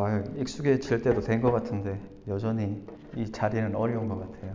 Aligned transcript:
아, 0.00 0.22
익숙해질 0.36 1.02
때도 1.02 1.20
된 1.22 1.42
것 1.42 1.50
같은데 1.50 2.00
여전히 2.28 2.86
이 3.16 3.32
자리는 3.32 3.74
어려운 3.74 4.06
것 4.08 4.20
같아요. 4.20 4.54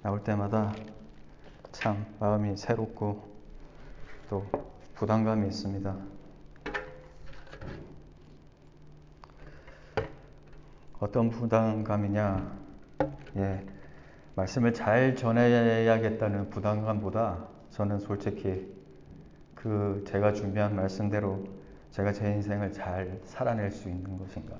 나올 0.00 0.24
때마다 0.24 0.72
참 1.70 2.06
마음이 2.18 2.56
새롭고 2.56 3.22
또 4.30 4.46
부담감이 4.94 5.46
있습니다. 5.48 5.94
어떤 10.98 11.28
부담감이냐? 11.28 12.56
예, 13.36 13.66
말씀을 14.34 14.72
잘 14.72 15.14
전해야겠다는 15.14 16.48
부담감보다 16.48 17.48
저는 17.68 17.98
솔직히 17.98 18.74
그 19.54 20.02
제가 20.06 20.32
준비한 20.32 20.74
말씀대로 20.74 21.44
제가 21.94 22.10
제 22.12 22.28
인생을 22.28 22.72
잘 22.72 23.20
살아낼 23.22 23.70
수 23.70 23.88
있는 23.88 24.18
것인가. 24.18 24.56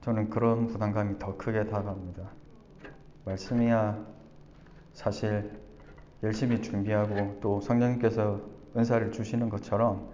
저는 0.00 0.28
그런 0.28 0.66
부담감이 0.66 1.20
더 1.20 1.36
크게 1.36 1.66
다가옵니다. 1.66 2.28
말씀이야 3.24 4.04
사실 4.92 5.60
열심히 6.24 6.60
준비하고 6.60 7.38
또 7.40 7.60
성령님께서 7.60 8.40
은사를 8.76 9.12
주시는 9.12 9.48
것처럼 9.48 10.10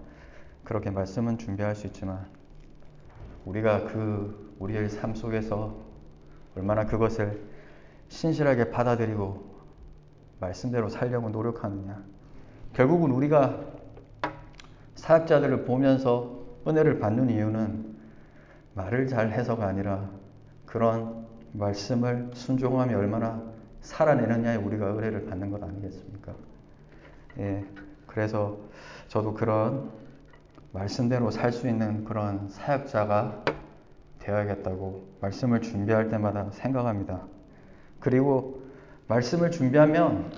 그렇게 0.63 0.91
말씀은 0.91 1.39
준비할 1.39 1.75
수 1.75 1.87
있지만 1.87 2.27
우리가 3.47 3.85
그 3.85 4.55
우리의 4.59 4.91
삶 4.91 5.15
속에서 5.15 5.75
얼마나 6.55 6.85
그것을 6.85 7.43
신실하게 8.09 8.69
받아들이고 8.73 9.57
말씀대로 10.39 10.91
살려고 10.91 11.31
노력하느냐. 11.31 12.05
결국은 12.75 13.11
우리가 13.11 13.76
사역자들을 15.07 15.65
보면서 15.65 16.45
은혜를 16.67 16.99
받는 16.99 17.31
이유는 17.31 17.97
말을 18.75 19.07
잘 19.07 19.31
해서가 19.31 19.65
아니라 19.65 20.11
그런 20.65 21.27
말씀을 21.53 22.31
순종함이 22.35 22.93
얼마나 22.93 23.41
살아내느냐에 23.83 24.57
우리가 24.57 24.99
은혜를 24.99 25.27
받는 25.27 25.51
것 25.51 25.63
아니겠습니까? 25.63 26.35
예, 27.39 27.65
그래서 28.09 28.59
저도 29.07 29.35
그런 29.35 29.91
말씀대로 30.73 31.31
살 31.31 31.53
수 31.53 31.69
있는 31.69 32.05
그런 32.05 32.49
사역자가 32.49 33.45
되어야겠다고 34.19 35.07
말씀을 35.21 35.63
준비할 35.63 36.09
때마다 36.09 36.51
생각합니다. 36.51 37.23
그리고 38.01 38.61
말씀을 39.07 39.53
준비하면 39.53 40.33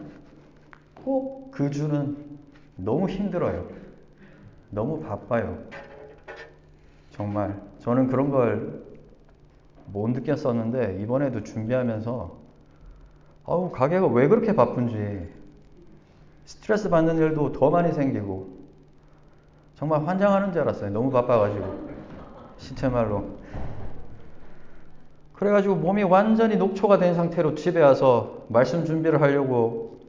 꼭 1.05 1.38
그 1.50 1.70
주는 1.70 2.16
너무 2.77 3.08
힘들어요. 3.08 3.88
너무 4.70 5.00
바빠요. 5.00 5.58
정말 7.11 7.61
저는 7.80 8.08
그런 8.08 8.30
걸 8.30 8.88
못 9.92 10.10
느꼈었는데 10.10 10.98
이번에도 11.02 11.42
준비하면서 11.42 12.36
아우 13.47 13.70
가게가 13.70 14.06
왜 14.08 14.28
그렇게 14.28 14.55
바쁜지 14.55 15.28
스트레스 16.44 16.88
받는 16.91 17.16
일도 17.16 17.52
더 17.52 17.70
많이 17.70 17.92
생기고 17.92 18.58
정말 19.77 20.06
환장하는 20.06 20.52
줄 20.52 20.62
알았어요. 20.62 20.91
너무 20.91 21.10
바빠가지고 21.10 21.88
신체 22.58 22.88
말로 22.88 23.38
그래가지고 25.34 25.77
몸이 25.77 26.03
완전히 26.03 26.56
녹초가 26.56 26.98
된 26.98 27.14
상태로 27.14 27.55
집에 27.55 27.80
와서 27.80 28.44
말씀 28.48 28.84
준비를 28.84 29.22
하려고 29.22 30.00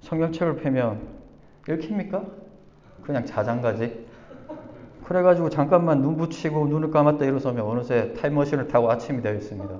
성경책을 0.00 0.56
펴면 0.56 1.00
읽힙니까? 1.68 2.24
그냥 3.08 3.24
자장가지. 3.24 4.06
그래가지고 5.06 5.48
잠깐만 5.48 6.02
눈 6.02 6.18
붙이고 6.18 6.66
눈을 6.66 6.90
감았다 6.90 7.24
일어서면 7.24 7.64
어느새 7.64 8.12
타임머신을 8.12 8.68
타고 8.68 8.90
아침이 8.90 9.22
되어 9.22 9.32
있습니다. 9.32 9.74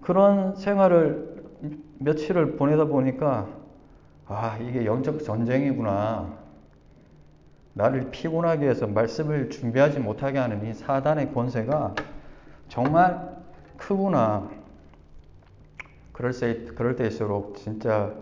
그런 0.00 0.56
생활을 0.56 1.44
며칠을 1.98 2.56
보내다 2.56 2.86
보니까 2.86 3.48
아 4.26 4.56
이게 4.62 4.86
영적 4.86 5.22
전쟁이구나. 5.22 6.38
나를 7.74 8.10
피곤하게 8.10 8.66
해서 8.66 8.86
말씀을 8.86 9.50
준비하지 9.50 9.98
못하게 9.98 10.38
하는 10.38 10.66
이 10.66 10.72
사단의 10.72 11.34
권세가 11.34 11.96
정말 12.68 13.36
크구나. 13.76 14.48
그럴 16.14 16.32
때, 16.32 16.64
그럴 16.74 16.96
때일수록 16.96 17.58
진짜 17.58 18.14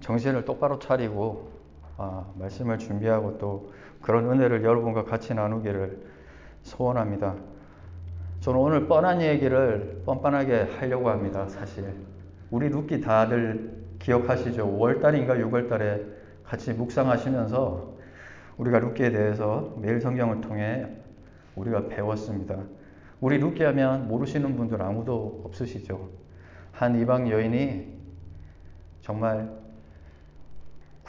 정신을 0.00 0.46
똑바로 0.46 0.78
차리고 0.78 1.53
아, 1.96 2.24
말씀을 2.34 2.78
준비하고 2.78 3.38
또 3.38 3.72
그런 4.02 4.30
은혜를 4.30 4.64
여러분과 4.64 5.04
같이 5.04 5.34
나누기를 5.34 5.98
소원합니다. 6.62 7.34
저는 8.40 8.60
오늘 8.60 8.86
뻔한 8.86 9.22
얘기를 9.22 10.02
뻔뻔하게 10.04 10.68
하려고 10.78 11.08
합니다. 11.08 11.48
사실 11.48 11.94
우리 12.50 12.68
룻기 12.68 13.00
다들 13.00 13.84
기억하시죠? 13.98 14.66
5월달인가 14.66 15.40
6월달에 15.40 16.02
같이 16.44 16.72
묵상하시면서 16.74 17.94
우리가 18.58 18.80
룻기에 18.80 19.10
대해서 19.10 19.74
매일 19.80 20.00
성경을 20.00 20.40
통해 20.40 20.86
우리가 21.56 21.88
배웠습니다. 21.88 22.58
우리 23.20 23.38
룻기 23.38 23.62
하면 23.62 24.08
모르시는 24.08 24.56
분들 24.56 24.82
아무도 24.82 25.42
없으시죠? 25.44 26.10
한 26.72 27.00
이방 27.00 27.30
여인이 27.30 27.94
정말 29.00 29.63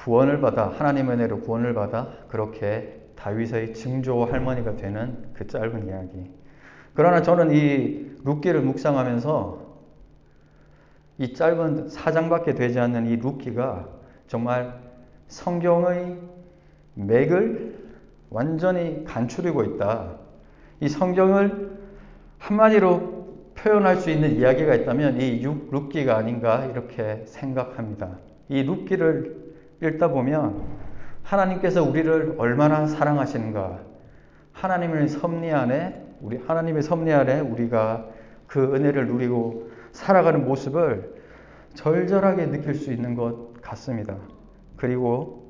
구원을 0.06 0.40
받아 0.40 0.68
하나님의 0.68 1.16
은혜로 1.16 1.40
구원을 1.40 1.74
받아 1.74 2.10
그렇게 2.28 3.02
다윗의 3.16 3.74
증조 3.74 4.26
할머니가 4.26 4.76
되는 4.76 5.18
그 5.34 5.48
짧은 5.48 5.88
이야기. 5.88 6.32
그러나 6.94 7.24
저는 7.24 7.52
이 7.52 8.12
룻기를 8.24 8.62
묵상하면서 8.62 9.66
이 11.18 11.34
짧은 11.34 11.90
4장밖에 11.90 12.54
되지 12.54 12.80
않는 12.80 13.08
이 13.08 13.16
룻기가 13.16 13.90
정말 14.28 14.80
성경의 15.28 16.20
맥을 16.94 17.76
완전히 18.30 19.04
간추리고 19.06 19.64
있다. 19.64 20.18
이 20.82 20.88
성경을 20.88 21.80
한마디로 22.38 23.26
표현할 23.56 23.96
수 23.98 24.12
있는 24.12 24.36
이야기가 24.36 24.76
있다면 24.76 25.20
이 25.20 25.44
룻기가 25.72 26.16
아닌가 26.16 26.66
이렇게 26.66 27.24
생각합니다. 27.26 28.20
이 28.50 28.62
룻기를 28.62 29.55
읽다 29.82 30.10
보면 30.10 30.64
하나님께서 31.24 31.84
우리를 31.84 32.36
얼마나 32.38 32.86
사랑하시는가, 32.86 33.80
하나님의 34.54 35.08
섭리 35.10 35.52
안에 35.52 36.04
우리 36.22 36.38
하나님의 36.38 36.84
섭리 36.84 37.12
안에 37.12 37.42
우리가 37.42 38.08
그 38.48 38.76
은혜를 38.76 39.08
누리고 39.08 39.70
살아가는 39.92 40.46
모습을 40.46 41.16
절절하게 41.74 42.48
느낄 42.48 42.76
수 42.76 42.92
있는 42.92 43.16
것 43.16 43.62
같습니다. 43.62 44.18
그리고 44.78 45.46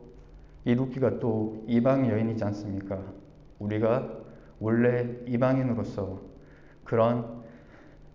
이 0.63 0.73
루키가 0.73 1.19
또 1.19 1.63
이방 1.67 2.09
여인이지 2.09 2.43
않습니까? 2.43 2.99
우리가 3.59 4.09
원래 4.59 5.07
이방인으로서 5.27 6.21
그런 6.83 7.43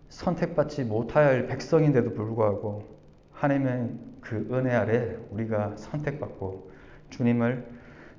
선택받지 0.08 0.84
못할 0.84 1.46
백성인데도 1.46 2.14
불구하고 2.14 2.84
하나님의 3.32 3.90
그 4.20 4.48
은혜 4.52 4.74
아래 4.74 5.16
우리가 5.30 5.76
선택받고 5.76 6.70
주님을 7.10 7.66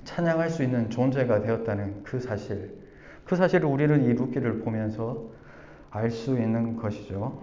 찬양할 0.04 0.50
수 0.50 0.64
있는 0.64 0.90
존재가 0.90 1.42
되었다는 1.42 2.04
그 2.04 2.20
사실, 2.20 2.76
그 3.26 3.36
사실을 3.36 3.68
우리는 3.68 4.04
이 4.04 4.14
루키를 4.14 4.60
보면서 4.60 5.30
알 5.92 6.10
수 6.10 6.38
있는 6.38 6.78
것이죠. 6.78 7.42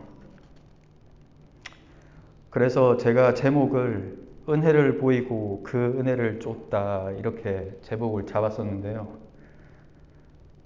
그래서 2.51 2.97
제가 2.97 3.35
제목을 3.35 4.19
은혜를 4.49 4.99
보이고 4.99 5.63
그 5.63 5.77
은혜를 5.99 6.41
쫓다 6.41 7.11
이렇게 7.13 7.77
제목을 7.83 8.27
잡았었는데요. 8.27 9.19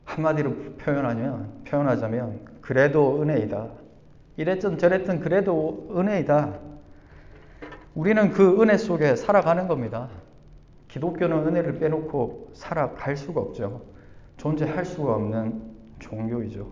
한마디로 0.05 0.55
표현하면 0.79 1.65
표현하자면 1.65 2.61
그래도 2.61 3.21
은혜이다. 3.21 3.69
이랬든 4.37 4.79
저랬든 4.79 5.21
그래도 5.21 5.89
은혜이다. 5.97 6.72
우리는 7.95 8.31
그 8.31 8.61
은혜 8.63 8.77
속에 8.77 9.17
살아가는 9.17 9.69
겁니다. 9.69 10.09
기독교는 10.89 11.47
은혜를 11.47 11.79
빼놓고 11.79 12.51
살아갈 12.55 13.17
수가 13.17 13.41
없죠. 13.41 13.83
존재할 14.37 14.85
수가 14.85 15.15
없는 15.15 15.63
종교이죠. 15.99 16.67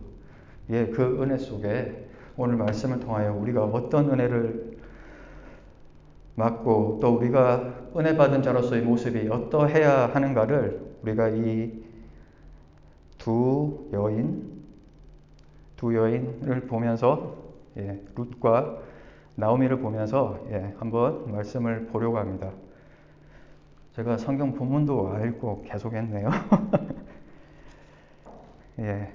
예, 0.70 0.86
그 0.86 1.22
은혜 1.22 1.36
속에 1.36 2.08
오늘 2.36 2.56
말씀을 2.56 3.00
통하여 3.00 3.34
우리가 3.34 3.64
어떤 3.64 4.10
은혜를 4.10 4.78
맞고 6.36 6.98
또 7.02 7.16
우리가 7.16 7.90
은혜 7.96 8.16
받은 8.16 8.42
자로서의 8.42 8.82
모습이 8.82 9.28
어떠해야 9.28 10.14
하는가를 10.14 10.80
우리가 11.02 11.28
이 11.30 11.90
두 13.20 13.86
여인, 13.92 14.50
두 15.76 15.94
여인을 15.94 16.62
보면서 16.62 17.36
예, 17.76 18.02
룻과 18.16 18.78
나오미를 19.36 19.78
보면서 19.78 20.38
예, 20.50 20.74
한번 20.78 21.30
말씀을 21.32 21.86
보려고 21.86 22.18
합니다. 22.18 22.50
제가 23.94 24.16
성경 24.16 24.54
본문도 24.54 25.12
알고 25.12 25.64
계속했네요. 25.66 26.30
예, 28.80 29.12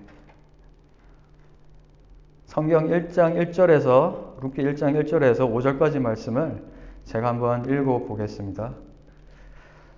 성경 2.45 2.88
1장 2.88 3.35
1절에서 3.35 4.41
룻기 4.41 4.62
1장 4.62 5.03
1절에서 5.03 5.39
5절까지 5.39 6.00
말씀을 6.00 6.63
제가 7.03 7.27
한번 7.27 7.65
읽어 7.65 8.00
보겠습니다. 8.00 8.73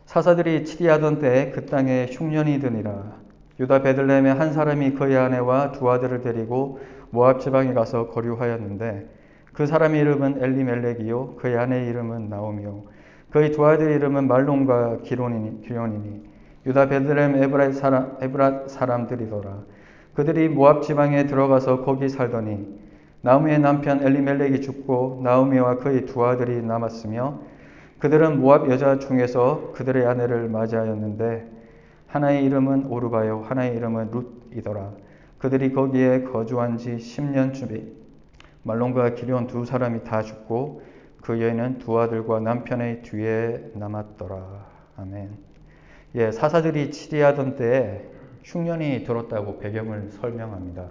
사사들이 0.06 0.66
치리하던 0.66 1.20
때에 1.20 1.52
그 1.52 1.66
땅에 1.66 2.08
흉년이 2.10 2.60
드니라 2.60 3.18
유다 3.60 3.82
베들레헴의 3.82 4.34
한 4.34 4.54
사람이 4.54 4.94
그의 4.94 5.18
아내와 5.18 5.74
두 5.74 5.92
아들을 5.92 6.22
데리고 6.22 6.80
모압 7.10 7.42
지방에 7.42 7.74
가서 7.74 8.08
거류하였는데 8.08 9.17
그 9.58 9.66
사람의 9.66 10.00
이름은 10.02 10.44
엘리멜렉이요 10.44 11.38
그의 11.38 11.58
아내의 11.58 11.90
이름은 11.90 12.30
나오미요 12.30 12.84
그의 13.32 13.52
두 13.52 13.66
아들의 13.66 13.96
이름은 13.96 14.28
말론과 14.28 15.00
기론이니, 15.02 15.62
기론이니 15.62 16.22
유다 16.68 16.90
베들레헴 16.90 17.42
에브라 17.42 17.72
사람, 17.72 18.18
에브라 18.22 18.68
사람들이더라 18.68 19.64
그들이 20.14 20.50
모압 20.50 20.84
지방에 20.84 21.26
들어가서 21.26 21.82
거기 21.82 22.08
살더니 22.08 22.68
나오미의 23.22 23.58
남편 23.58 24.04
엘리멜렉이 24.04 24.62
죽고 24.62 25.22
나오미와 25.24 25.78
그의 25.78 26.06
두 26.06 26.24
아들이 26.24 26.62
남았으며 26.62 27.40
그들은 27.98 28.40
모압 28.40 28.70
여자 28.70 29.00
중에서 29.00 29.72
그들의 29.74 30.06
아내를 30.06 30.50
맞이하였는데 30.50 31.50
하나의 32.06 32.46
이름은 32.46 32.86
오르바요, 32.86 33.46
하나의 33.48 33.76
이름은 33.76 34.12
룻이더라. 34.52 34.92
그들이 35.40 35.74
거기에 35.74 36.26
거주한 36.26 36.78
지 36.78 36.98
10년쯤에 36.98 38.07
말론과 38.68 39.16
기리온 39.16 39.48
두 39.48 39.64
사람이 39.64 40.04
다 40.04 40.22
죽고 40.22 40.82
그 41.22 41.42
여인은 41.42 41.80
두 41.80 41.98
아들과 42.00 42.42
남편의 42.42 43.02
뒤에 43.02 43.72
남았더라. 43.74 44.66
아멘. 44.98 45.38
예, 46.16 46.32
사사들이 46.32 46.92
치리하던 46.92 47.56
때에 47.56 48.06
흉년이 48.44 49.06
들었다고 49.06 49.60
배경을 49.60 50.12
설명합니다. 50.12 50.90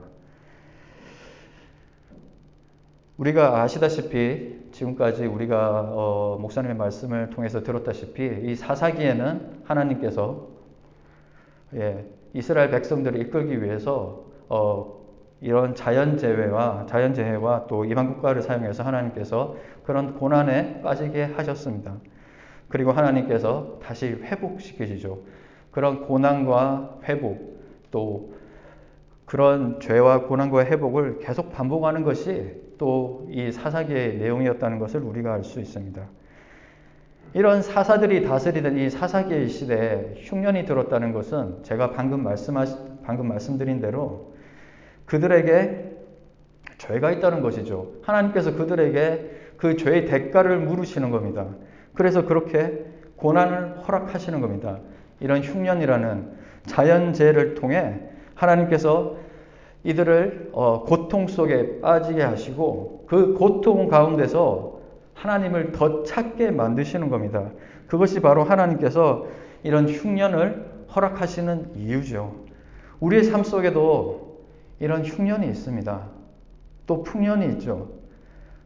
우리가 3.18 3.62
아시다시피 3.62 4.68
지금까지 4.72 5.26
우리가 5.26 5.90
어, 5.92 6.38
목사님의 6.40 6.76
말씀을 6.76 7.30
통해서 7.30 7.62
들었다시피 7.62 8.40
이 8.44 8.54
사사기에는 8.54 9.62
하나님께서 9.64 10.48
예, 11.74 12.06
이스라엘 12.32 12.70
백성들을 12.70 13.20
이끌기 13.20 13.62
위해서 13.62 14.24
어, 14.48 14.95
이런 15.40 15.74
자연재해와 15.74 16.86
자연재해와 16.86 17.66
또 17.68 17.84
이방 17.84 18.14
국가를 18.14 18.42
사용해서 18.42 18.82
하나님께서 18.82 19.56
그런 19.84 20.14
고난에 20.14 20.80
빠지게 20.82 21.24
하셨습니다. 21.24 21.94
그리고 22.68 22.92
하나님께서 22.92 23.78
다시 23.82 24.06
회복시키시죠. 24.06 25.18
그런 25.70 26.06
고난과 26.06 27.00
회복 27.04 27.60
또 27.90 28.34
그런 29.26 29.78
죄와 29.80 30.22
고난과 30.22 30.64
회복을 30.64 31.18
계속 31.18 31.52
반복하는 31.52 32.02
것이 32.02 32.64
또 32.78 33.26
이 33.30 33.50
사사기의 33.52 34.18
내용이었다는 34.18 34.78
것을 34.78 35.00
우리가 35.00 35.34
알 35.34 35.44
수 35.44 35.60
있습니다. 35.60 36.02
이런 37.34 37.60
사사들이 37.60 38.24
다스리던 38.24 38.78
이 38.78 38.88
사사기의 38.88 39.48
시대에 39.48 40.14
흉년이 40.18 40.64
들었다는 40.64 41.12
것은 41.12 41.62
제가 41.62 41.90
방금 41.90 42.22
말씀하 42.22 42.64
방금 43.02 43.28
말씀드린 43.28 43.80
대로 43.80 44.34
그들에게 45.06 45.96
죄가 46.78 47.10
있다는 47.12 47.40
것이죠. 47.40 47.92
하나님께서 48.02 48.54
그들에게 48.54 49.30
그 49.56 49.76
죄의 49.76 50.06
대가를 50.06 50.58
물으시는 50.58 51.10
겁니다. 51.10 51.46
그래서 51.94 52.26
그렇게 52.26 52.84
고난을 53.16 53.78
허락하시는 53.86 54.40
겁니다. 54.40 54.78
이런 55.20 55.40
흉년이라는 55.40 56.32
자연재해를 56.66 57.54
통해 57.54 58.00
하나님께서 58.34 59.16
이들을 59.84 60.50
어, 60.52 60.84
고통 60.84 61.28
속에 61.28 61.80
빠지게 61.80 62.22
하시고 62.22 63.04
그 63.06 63.34
고통 63.34 63.88
가운데서 63.88 64.80
하나님을 65.14 65.72
더 65.72 66.02
찾게 66.02 66.50
만드시는 66.50 67.08
겁니다. 67.08 67.50
그것이 67.86 68.20
바로 68.20 68.44
하나님께서 68.44 69.26
이런 69.62 69.88
흉년을 69.88 70.66
허락하시는 70.94 71.76
이유죠. 71.76 72.34
우리의 73.00 73.24
삶 73.24 73.42
속에도 73.44 74.25
이런 74.78 75.04
흉년이 75.04 75.46
있습니다. 75.48 76.00
또 76.86 77.02
풍년이 77.02 77.46
있죠. 77.54 77.90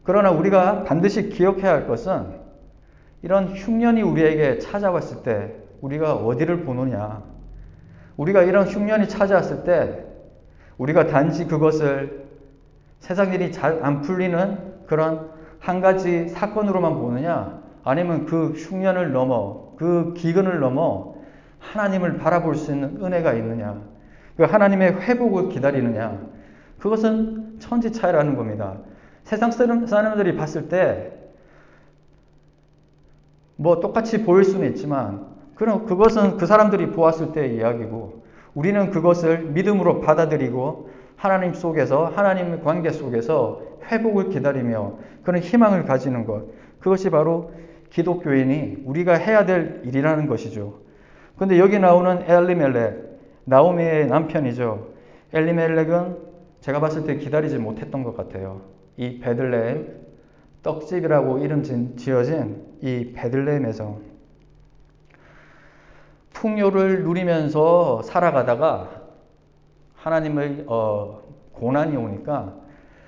그러나 0.03 0.31
우리가 0.31 0.83
반드시 0.83 1.29
기억해야 1.29 1.71
할 1.71 1.87
것은 1.87 2.39
이런 3.21 3.49
흉년이 3.49 4.01
우리에게 4.01 4.59
찾아왔을 4.59 5.23
때 5.23 5.55
우리가 5.81 6.15
어디를 6.15 6.63
보느냐. 6.63 7.23
우리가 8.17 8.43
이런 8.43 8.67
흉년이 8.67 9.07
찾아왔을 9.07 9.63
때 9.63 10.05
우리가 10.77 11.07
단지 11.07 11.45
그것을 11.45 12.27
세상 12.99 13.33
일이 13.33 13.51
잘 13.51 13.83
안 13.83 14.01
풀리는 14.01 14.85
그런 14.87 15.31
한 15.59 15.81
가지 15.81 16.29
사건으로만 16.29 16.95
보느냐? 16.95 17.61
아니면 17.83 18.25
그 18.25 18.49
흉년을 18.51 19.11
넘어, 19.11 19.73
그 19.77 20.13
기근을 20.15 20.59
넘어 20.59 21.15
하나님을 21.59 22.17
바라볼 22.17 22.55
수 22.55 22.73
있는 22.73 23.03
은혜가 23.03 23.33
있느냐? 23.33 23.81
그 24.37 24.43
하나님의 24.43 25.01
회복을 25.01 25.49
기다리느냐? 25.49 26.19
그것은 26.79 27.59
천지 27.59 27.91
차이라는 27.91 28.35
겁니다. 28.35 28.77
세상 29.23 29.51
사람들이 29.51 30.35
봤을 30.35 30.67
때, 30.67 31.13
뭐 33.55 33.79
똑같이 33.79 34.23
보일 34.23 34.43
수는 34.43 34.67
있지만, 34.69 35.27
그럼 35.55 35.85
그것은 35.85 36.37
그 36.37 36.45
사람들이 36.45 36.91
보았을 36.91 37.33
때의 37.33 37.55
이야기고, 37.55 38.23
우리는 38.55 38.89
그것을 38.89 39.43
믿음으로 39.43 40.01
받아들이고, 40.01 40.89
하나님 41.15 41.53
속에서, 41.53 42.05
하나님의 42.05 42.61
관계 42.63 42.91
속에서 42.91 43.61
회복을 43.91 44.29
기다리며 44.29 44.95
그런 45.23 45.41
희망을 45.41 45.85
가지는 45.85 46.25
것. 46.25 46.45
그것이 46.79 47.11
바로 47.11 47.51
기독교인이 47.91 48.83
우리가 48.85 49.13
해야 49.13 49.45
될 49.45 49.81
일이라는 49.85 50.25
것이죠. 50.25 50.79
근데 51.37 51.59
여기 51.59 51.77
나오는 51.77 52.23
엘리멜렉, 52.27 53.10
나오미의 53.45 54.07
남편이죠. 54.07 54.89
엘리멜렉은 55.33 56.17
제가 56.61 56.79
봤을 56.79 57.05
때 57.05 57.17
기다리지 57.17 57.57
못했던 57.57 58.03
것 58.03 58.15
같아요. 58.15 58.61
이 58.97 59.19
베들레헴 59.19 60.01
떡집이라고 60.63 61.39
이름 61.39 61.63
지어진 61.95 62.63
이 62.81 63.13
베들레헴에서 63.13 63.99
풍요를 66.33 67.03
누리면서 67.03 68.01
살아가다가 68.03 69.01
하나님의 69.95 70.65
어, 70.67 71.21
고난이 71.53 71.95
오니까 71.95 72.55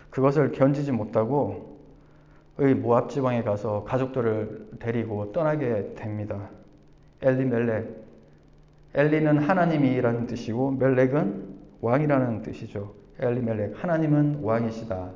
그것을 0.10 0.51
견디지 0.51 0.91
못하고 0.91 1.74
의 2.60 2.75
모압 2.75 3.10
지방에 3.10 3.41
가서 3.41 3.84
가족들을 3.84 4.77
데리고 4.79 5.31
떠나게 5.31 5.96
됩니다. 5.96 6.50
엘리 7.22 7.46
멜렉. 7.46 8.02
엘리는 8.95 9.38
하나님이라는 9.39 10.27
뜻이고 10.27 10.71
멜렉은 10.71 11.53
왕이라는 11.81 12.41
뜻이죠. 12.43 12.93
엘리 13.19 13.41
멜렉. 13.41 13.73
하나님은 13.83 14.39
왕이시다. 14.41 15.12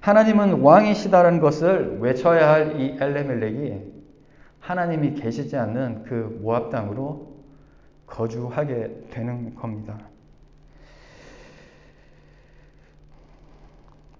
하나님은 0.00 0.60
왕이시다라는 0.60 1.40
것을 1.40 1.98
외쳐야 2.00 2.52
할 2.52 2.76
이 2.78 2.96
엘레멜렉이 3.00 3.96
하나님이 4.60 5.14
계시지 5.14 5.56
않는 5.56 6.04
그 6.04 6.38
모압 6.42 6.70
땅으로 6.70 7.36
거주하게 8.06 9.06
되는 9.10 9.54
겁니다. 9.54 9.98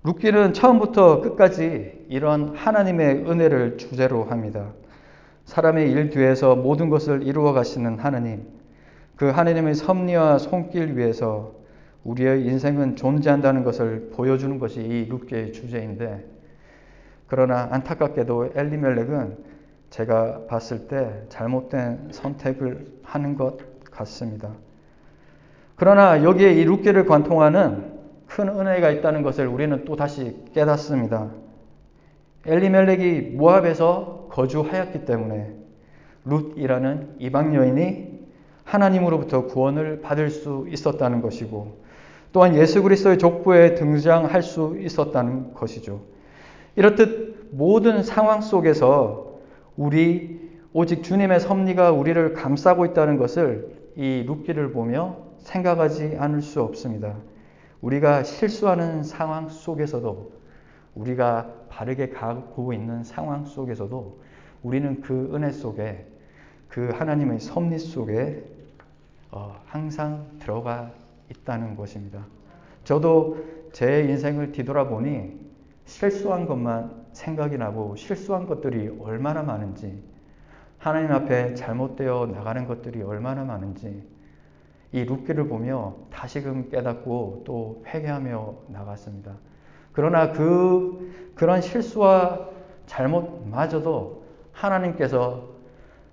룻기는 0.05 0.53
처음부터 0.53 1.21
끝까지 1.21 2.07
이런 2.09 2.55
하나님의 2.55 3.29
은혜를 3.29 3.77
주제로 3.77 4.25
합니다. 4.25 4.73
사람의 5.47 5.91
일 5.91 6.11
뒤에서 6.11 6.55
모든 6.55 6.91
것을 6.91 7.25
이루어 7.25 7.53
가시는 7.53 7.99
하나님, 7.99 8.47
그 9.17 9.31
하나님의 9.31 9.75
섭리와 9.75 10.39
손길 10.39 10.97
위에서 10.97 11.55
우리의 12.05 12.45
인생은 12.45 12.97
존재한다는 12.97 13.65
것을 13.65 14.11
보여주는 14.15 14.59
것이 14.59 14.81
이 14.81 15.07
룻기의 15.09 15.53
주제인데, 15.53 16.25
그러나 17.27 17.69
안타깝게도 17.73 18.53
엘리멜렉은 18.55 19.39
제가 19.91 20.47
봤을 20.47 20.87
때 20.87 21.25
잘못된 21.29 22.09
선택을 22.13 22.87
하는 23.03 23.37
것 23.37 23.59
같습니다. 23.91 24.51
그러나 25.77 26.23
여기에 26.23 26.53
이 26.55 26.65
룻기를 26.65 27.07
관통하는 27.07 27.97
큰 28.27 28.49
은혜가 28.49 28.91
있다는 28.91 29.23
것을 29.23 29.47
우리는 29.47 29.85
또 29.85 29.97
다시 29.97 30.37
깨닫습니다. 30.53 31.31
엘리멜렉이 32.45 33.35
모압에서 33.37 34.29
거주하였기 34.31 35.05
때문에 35.05 35.55
룻이라는 36.25 37.17
이방 37.19 37.55
여인이 37.55 38.16
하나님으로부터 38.67 39.47
구원을 39.47 40.01
받을 40.03 40.29
수 40.29 40.67
있었다는 40.69 41.23
것이고 41.23 41.79
또한 42.33 42.55
예수 42.57 42.83
그리스도의 42.83 43.19
족보에 43.19 43.75
등장할 43.75 44.43
수 44.43 44.77
있었다는 44.79 45.55
것이죠. 45.55 46.03
이렇듯 46.75 47.49
모든 47.53 48.03
상황 48.03 48.43
속에서 48.43 49.39
우리 49.77 50.51
오직 50.73 51.03
주님의 51.03 51.41
섭리가 51.41 51.93
우리를 51.93 52.35
감싸고 52.35 52.85
있다는 52.87 53.17
것을 53.17 53.75
이 53.95 54.25
룻기를 54.27 54.73
보며 54.73 55.17
생각하지 55.39 56.17
않을 56.19 56.43
수 56.43 56.61
없습니다. 56.61 57.17
우리가 57.81 58.25
실수하는 58.25 59.03
상황 59.03 59.49
속에서도 59.49 60.33
우리가 60.95 61.51
바르게 61.71 62.11
가고 62.11 62.73
있는 62.73 63.05
상황 63.05 63.45
속에서도 63.45 64.19
우리는 64.63 65.01
그 65.01 65.31
은혜 65.35 65.53
속에 65.53 66.07
그 66.69 66.91
하나님의 66.93 67.41
섭리 67.41 67.79
속에 67.79 68.56
어, 69.31 69.61
항상 69.67 70.27
들어가 70.39 70.91
있다는 71.31 71.77
것입니다. 71.77 72.25
저도 72.85 73.39
제 73.73 74.03
인생을 74.05 74.53
뒤돌아보니 74.53 75.47
실수한 75.85 76.47
것만 76.47 77.07
생각이 77.13 77.57
나고 77.59 77.97
실수한 77.97 78.47
것들이 78.47 78.97
얼마나 79.01 79.43
많은지 79.43 80.03
하나님 80.79 81.13
앞에 81.13 81.55
잘못되어 81.55 82.27
나가는 82.27 82.67
것들이 82.67 83.03
얼마나 83.03 83.45
많은지 83.45 84.07
이 84.93 85.05
룻기를 85.05 85.49
보며 85.49 85.97
다시금 86.11 86.71
깨닫고 86.71 87.43
또 87.45 87.83
회개하며 87.87 88.55
나갔습니다. 88.69 89.37
그러나 89.93 90.33
그 90.33 91.33
그런 91.35 91.61
실수와 91.61 92.49
잘못마저도 92.87 94.25
하나님께서 94.53 95.57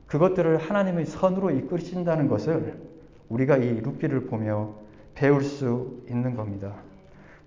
그것들을 0.08 0.58
하나님의 0.58 1.06
선으로 1.06 1.52
이끌으신다는 1.52 2.28
것을 2.28 2.93
우리가 3.34 3.58
이 3.58 3.82
룻기를 3.82 4.26
보며 4.26 4.76
배울 5.16 5.44
수 5.44 6.04
있는 6.08 6.36
겁니다. 6.36 6.76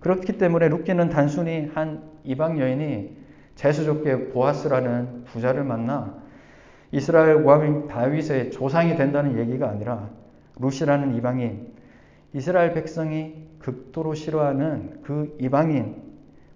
그렇기 0.01 0.37
때문에 0.37 0.69
룻기는 0.69 1.09
단순히 1.09 1.71
한 1.75 2.03
이방 2.25 2.59
여인이 2.59 3.17
제수족계 3.55 4.31
보아스라는 4.31 5.25
부자를 5.25 5.65
만나 5.65 6.15
이스라엘 6.93 7.43
왕 7.43 7.87
다윗의 7.87 8.51
조상이 8.51 8.97
된다는 8.97 9.39
얘기가 9.39 9.69
아니라 9.69 10.11
루시라는 10.59 11.15
이방인 11.15 11.75
이스라엘 12.33 12.73
백성이 12.75 13.49
극도로 13.61 14.15
싫어하는 14.15 15.03
그 15.03 15.37
이방인 15.41 16.03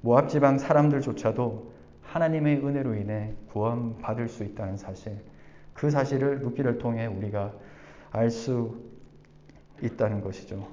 모압 0.02 0.28
지방 0.28 0.58
사람들조차도 0.58 1.70
하나님의 2.02 2.64
은혜로 2.64 2.94
인해 2.96 3.34
구원받을 3.50 4.28
수 4.28 4.44
있다는 4.44 4.76
사실 4.76 5.18
그 5.72 5.90
사실을 5.90 6.40
루키를 6.40 6.78
통해 6.78 7.06
우리가 7.06 7.52
알 8.12 8.30
수 8.30 8.89
있다는 9.82 10.20
것이죠. 10.22 10.68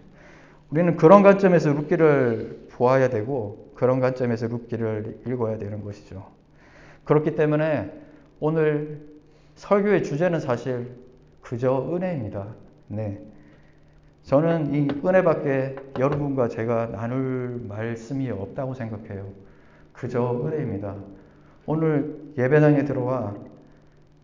우리는 0.69 0.97
그런 0.97 1.23
관점에서 1.23 1.71
루키를 1.73 2.67
보아야 2.71 3.09
되고 3.09 3.71
그런 3.75 3.99
관점에서 3.99 4.47
루키를 4.47 5.21
읽어야 5.27 5.57
되는 5.57 5.83
것이죠. 5.83 6.25
그렇기 7.05 7.35
때문에 7.35 7.91
오늘 8.39 9.01
설교의 9.55 10.03
주제는 10.03 10.39
사실 10.39 10.91
그저 11.41 11.89
은혜입니다. 11.93 12.47
네. 12.87 13.19
저는 14.23 14.73
이 14.73 14.87
은혜밖에 15.05 15.77
여러분과 15.97 16.49
제가 16.49 16.87
나눌 16.91 17.61
말씀이 17.67 18.29
없다고 18.29 18.73
생각해요. 18.73 19.29
그저 19.93 20.43
은혜입니다. 20.45 20.95
오늘 21.65 22.19
예배당에 22.37 22.83
들어와 22.83 23.35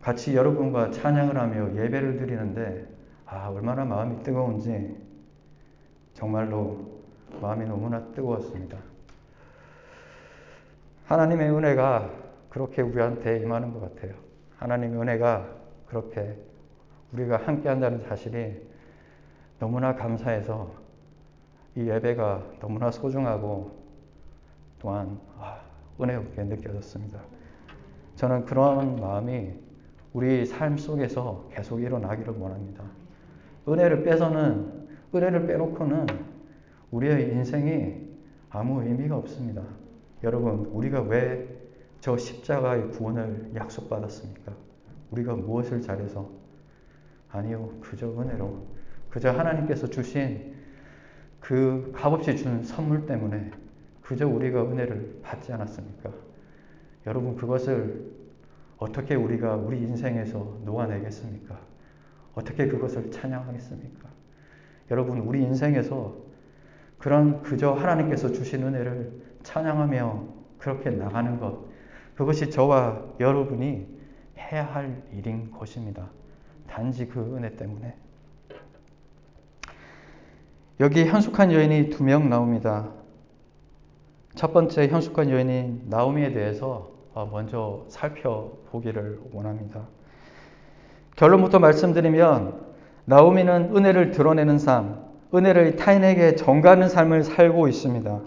같이 0.02 0.36
여러분과 0.36 0.90
찬양을 0.90 1.38
하며 1.38 1.82
예배를 1.82 2.18
드리는데 2.18 2.86
아 3.26 3.48
얼마나 3.48 3.84
마음이 3.84 4.22
뜨거운지 4.22 4.96
정말로 6.14 7.00
마음이 7.40 7.66
너무나 7.66 8.04
뜨거웠습니다. 8.12 8.78
하나님의 11.06 11.50
은혜가 11.50 12.10
그렇게 12.48 12.82
우리한테 12.82 13.40
임하는 13.40 13.72
것 13.72 13.80
같아요. 13.80 14.14
하나님의 14.58 15.00
은혜가 15.00 15.48
그렇게 15.86 16.38
우리가 17.12 17.36
함께 17.36 17.68
한다는 17.68 18.00
사실이 18.00 18.60
너무나 19.58 19.94
감사해서 19.94 20.70
이 21.76 21.88
예배가 21.88 22.42
너무나 22.60 22.90
소중하고 22.90 23.84
또한 24.78 25.18
아, 25.38 25.60
은혜롭게 26.00 26.44
느껴졌습니다. 26.44 27.20
저는 28.16 28.44
그런 28.44 28.96
마음이 28.96 29.52
우리 30.12 30.46
삶 30.46 30.76
속에서 30.76 31.48
계속 31.50 31.80
일어나기를 31.80 32.34
원합니다. 32.38 32.84
은혜를 33.68 34.04
빼서는, 34.04 34.86
은혜를 35.14 35.46
빼놓고는 35.46 36.06
우리의 36.90 37.32
인생이 37.32 37.94
아무 38.50 38.82
의미가 38.82 39.16
없습니다. 39.16 39.62
여러분, 40.22 40.66
우리가 40.66 41.02
왜 41.02 41.64
저 42.04 42.18
십자가의 42.18 42.90
구원을 42.90 43.52
약속받았습니까? 43.54 44.52
우리가 45.10 45.36
무엇을 45.36 45.80
잘해서? 45.80 46.30
아니요, 47.30 47.78
그저 47.80 48.06
은혜로. 48.20 48.66
그저 49.08 49.30
하나님께서 49.30 49.86
주신 49.86 50.52
그 51.40 51.92
값없이 51.94 52.36
준 52.36 52.62
선물 52.62 53.06
때문에 53.06 53.50
그저 54.02 54.28
우리가 54.28 54.64
은혜를 54.64 55.20
받지 55.22 55.50
않았습니까? 55.54 56.12
여러분, 57.06 57.36
그것을 57.36 58.12
어떻게 58.76 59.14
우리가 59.14 59.56
우리 59.56 59.78
인생에서 59.78 60.58
놓아내겠습니까? 60.66 61.58
어떻게 62.34 62.66
그것을 62.68 63.10
찬양하겠습니까? 63.10 64.08
여러분, 64.90 65.18
우리 65.20 65.42
인생에서 65.42 66.14
그런 66.98 67.42
그저 67.42 67.72
하나님께서 67.72 68.32
주신 68.32 68.62
은혜를 68.64 69.12
찬양하며 69.42 70.24
그렇게 70.58 70.90
나가는 70.90 71.38
것, 71.38 71.64
그것이 72.14 72.50
저와 72.50 73.02
여러분이 73.20 73.86
해야 74.38 74.64
할 74.64 75.02
일인 75.12 75.50
것입니다. 75.50 76.10
단지 76.68 77.06
그 77.06 77.20
은혜 77.36 77.54
때문에. 77.56 77.94
여기 80.80 81.04
현숙한 81.04 81.52
여인이 81.52 81.90
두 81.90 82.02
명 82.02 82.28
나옵니다. 82.28 82.90
첫 84.34 84.52
번째 84.52 84.88
현숙한 84.88 85.30
여인인 85.30 85.84
나오미에 85.88 86.32
대해서 86.32 86.90
먼저 87.30 87.84
살펴보기를 87.88 89.20
원합니다. 89.32 89.86
결론부터 91.16 91.58
말씀드리면 91.58 92.64
나오미는 93.04 93.76
은혜를 93.76 94.10
드러내는 94.10 94.58
삶, 94.58 95.04
은혜를 95.34 95.76
타인에게 95.76 96.36
전가하는 96.36 96.88
삶을 96.88 97.24
살고 97.24 97.68
있습니다. 97.68 98.20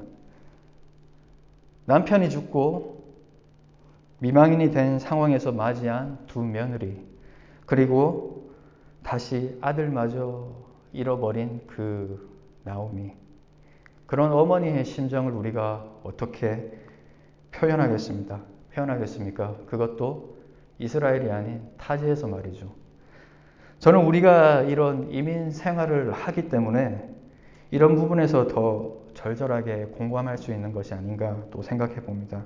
남편이 1.86 2.30
죽고 2.30 2.98
미망인이 4.20 4.72
된 4.72 5.00
상황에서 5.00 5.52
맞이한 5.52 6.20
두 6.28 6.42
며느리, 6.42 7.02
그리고 7.66 8.52
다시 9.04 9.58
아들마저 9.62 10.50
잃어버린 10.92 11.62
그 11.68 12.30
나오미. 12.64 13.14
그런 14.06 14.32
어머니의 14.32 14.86
심정을 14.86 15.34
우리가 15.34 15.86
어떻게 16.04 16.72
표현하겠습니다. 17.52 18.42
표현하겠습니까? 18.74 19.56
그것도 19.68 20.37
이스라엘이 20.80 21.32
아닌 21.32 21.62
타지에서 21.78 22.28
말이죠. 22.28 22.74
저는 23.80 24.06
우리가 24.06 24.64
이런 24.64 25.10
이민 25.12 25.52
생활을 25.52 26.12
하기 26.12 26.50
때문에 26.50 27.14
이런 27.72 27.96
부분에서 27.96 28.48
더 28.48 28.98
절절하게 29.14 29.86
공감할 29.98 30.38
수 30.38 30.52
있는 30.52 30.72
것이 30.72 30.94
아닌가 30.94 31.38
또 31.52 31.62
생각해 31.62 31.96
봅니다. 31.96 32.44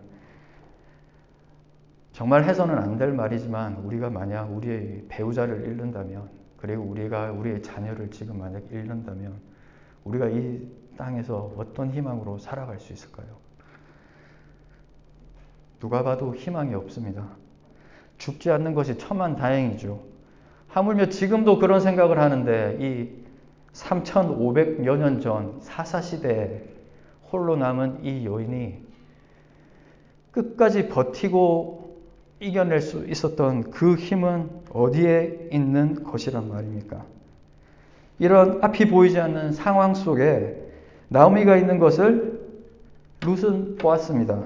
정말 2.14 2.44
해서는 2.44 2.78
안 2.78 2.98
될 2.98 3.14
말이지만 3.14 3.78
우리가 3.78 4.10
만약 4.10 4.46
우리의 4.46 5.06
배우자를 5.08 5.66
잃는다면 5.66 6.30
그리고 6.58 6.84
우리가 6.84 7.32
우리의 7.32 7.64
자녀를 7.64 8.12
지금 8.12 8.40
만약 8.40 8.64
잃는다면 8.72 9.40
우리가 10.04 10.28
이 10.30 10.68
땅에서 10.98 11.54
어떤 11.58 11.90
희망으로 11.90 12.38
살아갈 12.38 12.80
수 12.80 12.94
있을까요? 12.94 13.28
누가 15.80 16.04
봐도 16.04 16.36
희망이 16.36 16.74
없습니다. 16.76 17.41
죽지 18.22 18.52
않는 18.52 18.76
것이 18.76 18.98
천만 19.00 19.36
다행이죠. 19.36 20.00
하물며 20.68 21.08
지금도 21.10 21.58
그런 21.58 21.80
생각을 21.82 22.20
하는데 22.20 22.78
이 22.80 23.10
3,500여 23.74 24.98
년 24.98 25.22
전 25.22 25.60
사사시대에 25.60 26.62
홀로 27.32 27.56
남은 27.56 28.04
이 28.04 28.26
여인이 28.26 28.78
끝까지 30.32 30.88
버티고 30.90 32.00
이겨낼 32.40 32.82
수 32.82 33.06
있었던 33.08 33.72
그 33.72 33.96
힘은 33.96 34.50
어디에 34.72 35.50
있는 35.52 36.04
것이란 36.04 36.48
말입니까? 36.48 37.06
이런 38.20 38.64
앞이 38.64 38.90
보이지 38.90 39.20
않는 39.20 39.52
상황 39.54 39.96
속에 39.96 40.58
나오미가 41.08 41.58
있는 41.58 41.80
것을 41.80 42.40
룻은 43.26 43.78
보았습니다. 43.78 44.44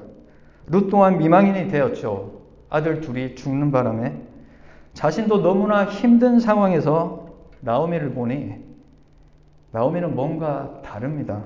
룻 0.68 0.90
또한 0.90 1.18
미망인이 1.18 1.68
되었죠. 1.70 2.35
아들 2.76 3.00
둘이 3.00 3.36
죽는 3.36 3.72
바람에 3.72 4.14
자신도 4.92 5.42
너무나 5.42 5.86
힘든 5.86 6.40
상황에서 6.40 7.30
나오미를 7.62 8.12
보니 8.12 8.54
나오미는 9.72 10.14
뭔가 10.14 10.82
다릅니다. 10.84 11.46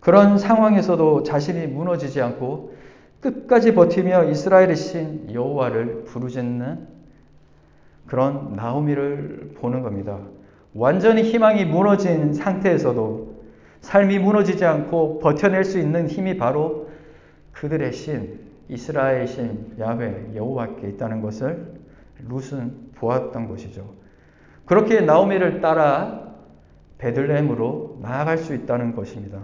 그런 0.00 0.36
상황에서도 0.36 1.22
자신이 1.22 1.68
무너지지 1.68 2.20
않고 2.20 2.74
끝까지 3.20 3.74
버티며 3.74 4.24
이스라엘의 4.24 4.74
신 4.74 5.32
여호와를 5.32 6.04
부르짖는 6.04 6.88
그런 8.06 8.56
나오미를 8.56 9.54
보는 9.58 9.82
겁니다. 9.82 10.18
완전히 10.74 11.22
희망이 11.22 11.64
무너진 11.64 12.34
상태에서도 12.34 13.36
삶이 13.80 14.18
무너지지 14.18 14.64
않고 14.64 15.20
버텨낼 15.20 15.64
수 15.64 15.78
있는 15.78 16.08
힘이 16.08 16.36
바로 16.36 16.88
그들의 17.52 17.92
신, 17.92 18.45
이스라엘 18.68 19.26
신 19.26 19.76
야훼 19.78 20.34
여호와께 20.34 20.88
있다는 20.90 21.20
것을 21.20 21.74
룻은 22.28 22.92
보았던 22.96 23.48
것이죠. 23.48 23.94
그렇게 24.64 25.00
나오미를 25.00 25.60
따라 25.60 26.34
베들레헴으로 26.98 27.98
나아갈 28.02 28.38
수 28.38 28.54
있다는 28.54 28.94
것입니다. 28.94 29.38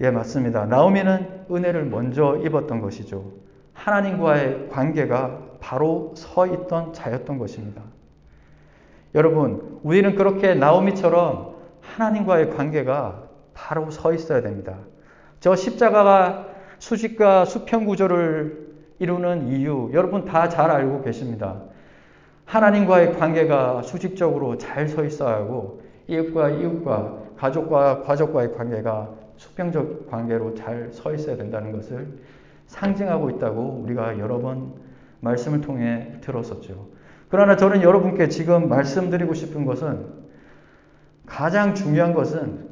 예, 0.00 0.10
맞습니다. 0.10 0.66
나오미는 0.66 1.46
은혜를 1.50 1.86
먼저 1.86 2.36
입었던 2.36 2.80
것이죠. 2.80 3.32
하나님과의 3.72 4.68
관계가 4.68 5.40
바로 5.60 6.12
서 6.16 6.46
있던 6.46 6.92
자였던 6.92 7.38
것입니다. 7.38 7.82
여러분, 9.14 9.80
우리는 9.82 10.14
그렇게 10.14 10.54
나오미처럼 10.54 11.54
하나님과의 11.80 12.50
관계가 12.50 13.24
바로 13.54 13.90
서 13.90 14.12
있어야 14.12 14.42
됩니다. 14.42 14.78
저 15.40 15.54
십자가가 15.54 16.53
수직과 16.84 17.46
수평 17.46 17.86
구조를 17.86 18.74
이루는 18.98 19.48
이유, 19.48 19.90
여러분 19.94 20.26
다 20.26 20.50
잘 20.50 20.70
알고 20.70 21.00
계십니다. 21.00 21.62
하나님과의 22.44 23.14
관계가 23.14 23.80
수직적으로 23.80 24.58
잘 24.58 24.86
서 24.86 25.02
있어야 25.02 25.36
하고, 25.36 25.80
이웃과 26.08 26.50
이웃과 26.50 27.18
가족과 27.38 28.02
가족과의 28.02 28.54
관계가 28.54 29.14
수평적 29.38 30.10
관계로 30.10 30.54
잘 30.54 30.90
서 30.92 31.14
있어야 31.14 31.36
된다는 31.38 31.72
것을 31.72 32.06
상징하고 32.66 33.30
있다고 33.30 33.82
우리가 33.82 34.18
여러 34.18 34.38
번 34.40 34.74
말씀을 35.20 35.62
통해 35.62 36.12
들었었죠. 36.20 36.88
그러나 37.30 37.56
저는 37.56 37.80
여러분께 37.80 38.28
지금 38.28 38.68
말씀드리고 38.68 39.32
싶은 39.32 39.64
것은 39.64 40.04
가장 41.24 41.74
중요한 41.74 42.12
것은 42.12 42.68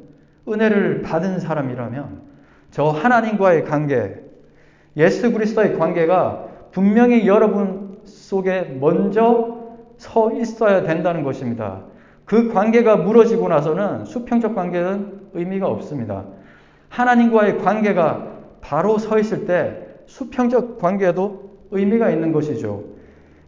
은혜를 0.47 1.01
받은 1.01 1.41
사람이라면 1.41 2.22
저 2.73 2.87
하나님과의 2.89 3.65
관계, 3.65 4.17
예수 4.97 5.31
그리스도의 5.31 5.79
관계가 5.79 6.47
분명히 6.73 7.27
여러분 7.27 7.99
속에 8.05 8.77
먼저 8.81 9.59
서 9.99 10.33
있어야 10.33 10.83
된다는 10.83 11.23
것입니다. 11.23 11.83
그 12.25 12.51
관계가 12.53 12.97
무너지고 12.97 13.49
나서는 13.49 14.07
수평적 14.07 14.55
관계는 14.55 15.21
의미가 15.35 15.69
없습니다. 15.69 16.25
하나님과의 16.89 17.59
관계가 17.59 18.27
바로 18.63 18.97
서 18.97 19.19
있을 19.19 19.45
때 19.47 19.87
수평적 20.07 20.79
관계도 20.79 21.53
의미가 21.73 22.11
있는 22.11 22.33
것이죠. 22.33 22.85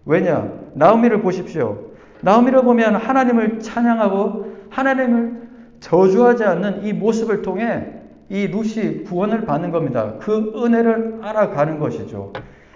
왜냐? 0.04 0.50
나오미를 0.74 1.22
보십시오. 1.22 1.92
나오미를 2.20 2.62
보면 2.62 2.96
하나님을 2.96 3.60
찬양하고 3.60 4.54
하나님을 4.68 5.48
저주하지 5.80 6.44
않는 6.44 6.84
이 6.84 6.92
모습을 6.92 7.40
통해 7.40 8.03
이 8.34 8.48
루시 8.48 9.04
구원을 9.04 9.44
받는 9.44 9.70
겁니다. 9.70 10.14
그 10.18 10.52
은혜를 10.56 11.20
알아가는 11.22 11.78
것이죠. 11.78 12.32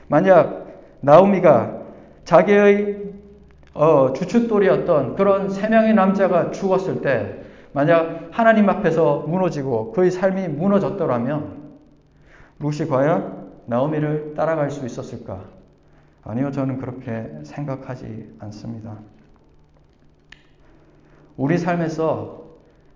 만약 0.06 0.68
나오미가 1.00 1.82
자기의 2.22 3.08
어, 3.74 4.12
주춧돌이었던 4.12 5.16
그런 5.16 5.50
세 5.50 5.68
명의 5.68 5.94
남자가 5.94 6.52
죽었을 6.52 7.02
때 7.02 7.42
만약 7.72 8.28
하나님 8.30 8.70
앞에서 8.70 9.24
무너지고 9.26 9.90
그의 9.90 10.12
삶이 10.12 10.46
무너졌더라면 10.46 11.56
루시 12.60 12.86
과연 12.86 13.48
나오미를 13.66 14.34
따라갈 14.36 14.70
수 14.70 14.86
있었을까? 14.86 15.40
아니요, 16.22 16.52
저는 16.52 16.78
그렇게 16.78 17.30
생각하지 17.42 18.36
않습니다. 18.38 18.98
우리 21.36 21.58
삶에서 21.58 22.44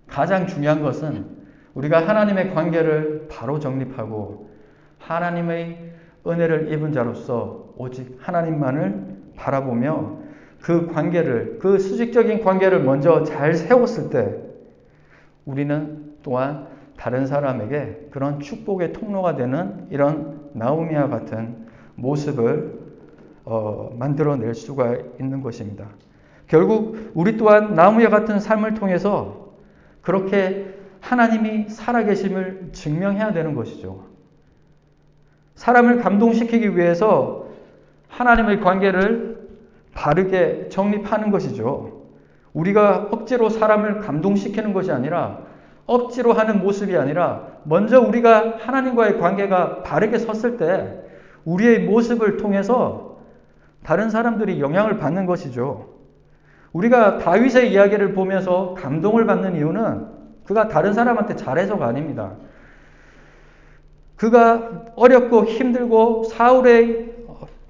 가장 0.06 0.46
중요한 0.46 0.80
것은 0.80 1.41
우리가 1.74 2.06
하나님의 2.06 2.54
관계를 2.54 3.28
바로 3.30 3.58
정립하고 3.58 4.50
하나님의 4.98 5.92
은혜를 6.26 6.72
입은 6.72 6.92
자로서 6.92 7.72
오직 7.76 8.18
하나님만을 8.20 9.16
바라보며 9.36 10.18
그 10.60 10.86
관계를, 10.86 11.58
그 11.58 11.78
수직적인 11.78 12.42
관계를 12.44 12.82
먼저 12.84 13.24
잘 13.24 13.54
세웠을 13.54 14.10
때 14.10 14.38
우리는 15.44 16.14
또한 16.22 16.68
다른 16.96 17.26
사람에게 17.26 18.08
그런 18.12 18.38
축복의 18.38 18.92
통로가 18.92 19.34
되는 19.34 19.88
이런 19.90 20.50
나오미와 20.52 21.08
같은 21.08 21.66
모습을 21.96 22.80
어, 23.44 23.92
만들어낼 23.98 24.54
수가 24.54 24.96
있는 25.18 25.42
것입니다. 25.42 25.86
결국 26.46 27.10
우리 27.14 27.36
또한 27.36 27.74
나무와 27.74 28.08
같은 28.08 28.38
삶을 28.38 28.74
통해서 28.74 29.52
그렇게 30.00 30.81
하나님이 31.02 31.68
살아계심을 31.68 32.70
증명해야 32.72 33.32
되는 33.32 33.54
것이죠. 33.54 34.04
사람을 35.56 35.98
감동시키기 36.00 36.76
위해서 36.76 37.48
하나님의 38.08 38.60
관계를 38.60 39.48
바르게 39.94 40.68
정립하는 40.70 41.30
것이죠. 41.30 42.06
우리가 42.54 43.08
억지로 43.10 43.48
사람을 43.48 43.98
감동시키는 43.98 44.72
것이 44.72 44.92
아니라 44.92 45.40
억지로 45.86 46.32
하는 46.32 46.62
모습이 46.62 46.96
아니라 46.96 47.48
먼저 47.64 48.00
우리가 48.00 48.58
하나님과의 48.60 49.18
관계가 49.18 49.82
바르게 49.82 50.18
섰을 50.18 50.56
때 50.56 51.00
우리의 51.44 51.80
모습을 51.80 52.36
통해서 52.36 53.18
다른 53.82 54.08
사람들이 54.08 54.60
영향을 54.60 54.98
받는 54.98 55.26
것이죠. 55.26 55.88
우리가 56.72 57.18
다윗의 57.18 57.72
이야기를 57.72 58.14
보면서 58.14 58.74
감동을 58.78 59.26
받는 59.26 59.56
이유는 59.56 60.21
그가 60.52 60.68
다른 60.68 60.92
사람한테 60.92 61.34
잘해서가 61.34 61.86
아닙니다. 61.86 62.32
그가 64.16 64.84
어렵고 64.94 65.46
힘들고 65.46 66.24
사울의 66.24 67.14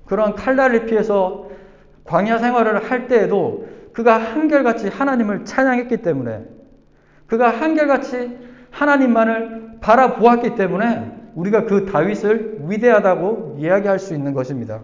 그런 0.05 0.35
칼날을 0.35 0.87
피해서 0.87 1.49
광야 2.05 2.38
생활을 2.38 2.90
할 2.90 3.07
때에도 3.07 3.68
그가 3.92 4.18
한결같이 4.18 4.88
하나님을 4.88 5.45
찬양했기 5.45 5.99
때문에 5.99 6.45
그가 7.29 7.51
한결같이 7.51 8.37
하나님만을 8.73 9.79
바라보았기 9.81 10.57
때문에 10.57 11.31
우리가 11.37 11.64
그 11.64 11.87
다윗을 11.87 12.62
위대하다고 12.66 13.59
이야기할 13.61 14.01
수 14.01 14.12
있는 14.12 14.35
것입니다. 14.35 14.81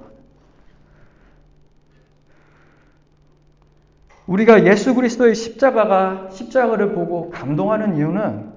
우리가 4.28 4.66
예수 4.66 4.94
그리스도의 4.94 5.34
십자가가 5.34 6.28
십자가를 6.30 6.92
보고 6.92 7.30
감동하는 7.30 7.96
이유는 7.96 8.52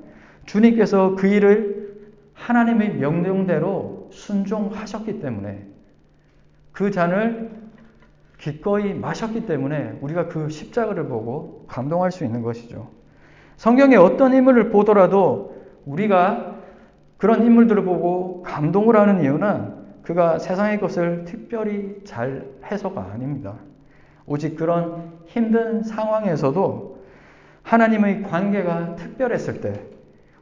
주님께서 0.45 1.15
그 1.15 1.27
일을 1.27 2.10
하나님의 2.34 2.95
명령대로 2.95 4.10
순종하셨기 4.12 5.21
때문에 5.21 5.65
그 6.73 6.91
잔을 6.91 7.51
기꺼이 8.38 8.93
마셨기 8.93 9.45
때문에 9.45 9.97
우리가 10.01 10.27
그 10.27 10.49
십자가를 10.49 11.07
보고 11.07 11.65
감동할 11.67 12.12
수 12.12 12.25
있는 12.25 12.41
것이죠. 12.41 12.89
성경에 13.55 13.95
어떤 13.95 14.34
인물을 14.34 14.71
보더라도 14.71 15.55
우리가 15.86 16.57
그런 17.17 17.43
인물들을 17.45 17.86
보고 17.86 18.41
감동을 18.41 18.97
하는 18.97 19.23
이유는 19.23 19.81
그가 20.01 20.39
세상의 20.39 20.81
것을 20.81 21.23
특별히 21.25 22.01
잘 22.03 22.45
해서가 22.69 23.12
아닙니다. 23.13 23.53
오직 24.25 24.55
그런 24.55 25.19
힘든 25.25 25.84
상황에서도 25.84 27.01
하나님의 27.63 28.23
관계가 28.23 28.95
특별했을 28.95 29.62
때 29.62 29.86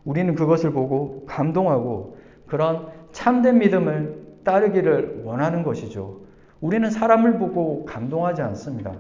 우리는 0.04 0.36
그것을 0.36 0.72
보고 0.72 1.26
감동하고 1.26 2.18
그런 2.48 2.88
참된 3.12 3.60
믿음을 3.60 4.40
따르기를 4.44 5.22
원하는 5.24 5.64
것이죠. 5.64 6.22
우리는 6.62 6.90
사람을 6.90 7.38
보고 7.38 7.86
감동하지 7.86 8.42
않습니다. 8.42 8.94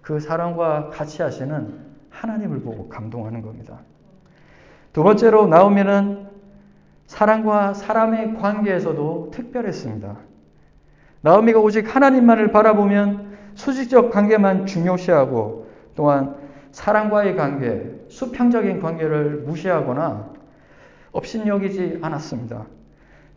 그 0.00 0.20
사람과 0.20 0.88
같이 0.90 1.22
하시는 1.22 1.86
하나님을 2.10 2.62
보고 2.62 2.88
감동하는 2.88 3.42
겁니다. 3.42 3.80
두 4.92 5.02
번째로 5.02 5.46
나오면은 5.46 6.28
사람과 7.06 7.74
사람의 7.74 8.34
관계에서도 8.34 9.30
특별했습니다. 9.32 10.16
나오미가 11.20 11.60
오직 11.60 11.94
하나님만을 11.94 12.52
바라보면 12.52 13.27
수직적 13.58 14.10
관계만 14.10 14.66
중요시하고 14.66 15.66
또한 15.96 16.36
사람과의 16.70 17.34
관계, 17.34 17.90
수평적인 18.08 18.80
관계를 18.80 19.42
무시하거나 19.46 20.32
업신여기지 21.10 21.98
않았습니다. 22.00 22.66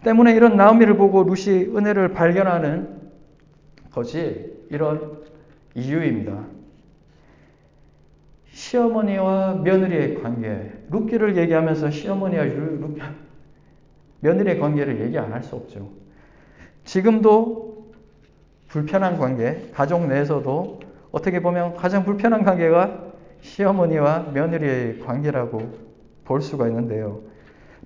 때문에 0.04 0.34
이런 0.34 0.56
나오미를 0.58 0.96
보고 0.96 1.24
루시 1.24 1.72
은혜를 1.76 2.14
발견하는 2.14 3.02
것이 3.92 4.54
이런 4.70 5.18
이유입니다. 5.74 6.38
시어머니와 8.52 9.56
며느리의 9.64 10.22
관계, 10.22 10.72
룻기를 10.92 11.36
얘기하면서 11.38 11.90
시어머니와 11.90 12.44
루, 12.44 12.96
며느리의 14.20 14.60
관계를 14.60 15.02
얘기 15.02 15.18
안 15.18 15.34
할 15.34 15.42
수 15.42 15.56
없죠. 15.56 15.90
지금도 16.84 17.71
불편한 18.72 19.18
관계, 19.18 19.70
가족 19.74 20.08
내에서도 20.08 20.80
어떻게 21.12 21.42
보면 21.42 21.76
가장 21.76 22.06
불편한 22.06 22.44
관계가 22.44 23.12
시어머니와 23.42 24.32
며느리의 24.34 25.00
관계라고 25.00 25.62
볼 26.24 26.42
수가 26.42 26.70
있는데요. 26.70 27.20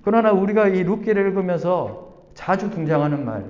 그러나 0.04 0.30
우리가 0.30 0.68
이 0.68 0.84
룻기를 0.84 1.26
읽으면서 1.26 2.22
자주 2.34 2.70
등장하는 2.70 3.24
말, 3.24 3.44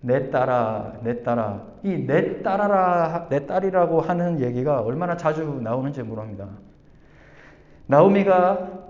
내 0.00 0.28
딸아, 0.30 0.94
내 1.04 1.22
딸아, 1.22 1.62
이 1.84 2.04
내 2.04 2.42
딸아라, 2.42 3.28
내 3.30 3.46
딸이라고 3.46 4.00
하는 4.00 4.40
얘기가 4.40 4.80
얼마나 4.80 5.16
자주 5.16 5.60
나오는지 5.62 6.02
모릅니다. 6.02 6.48
나오미가 7.86 8.86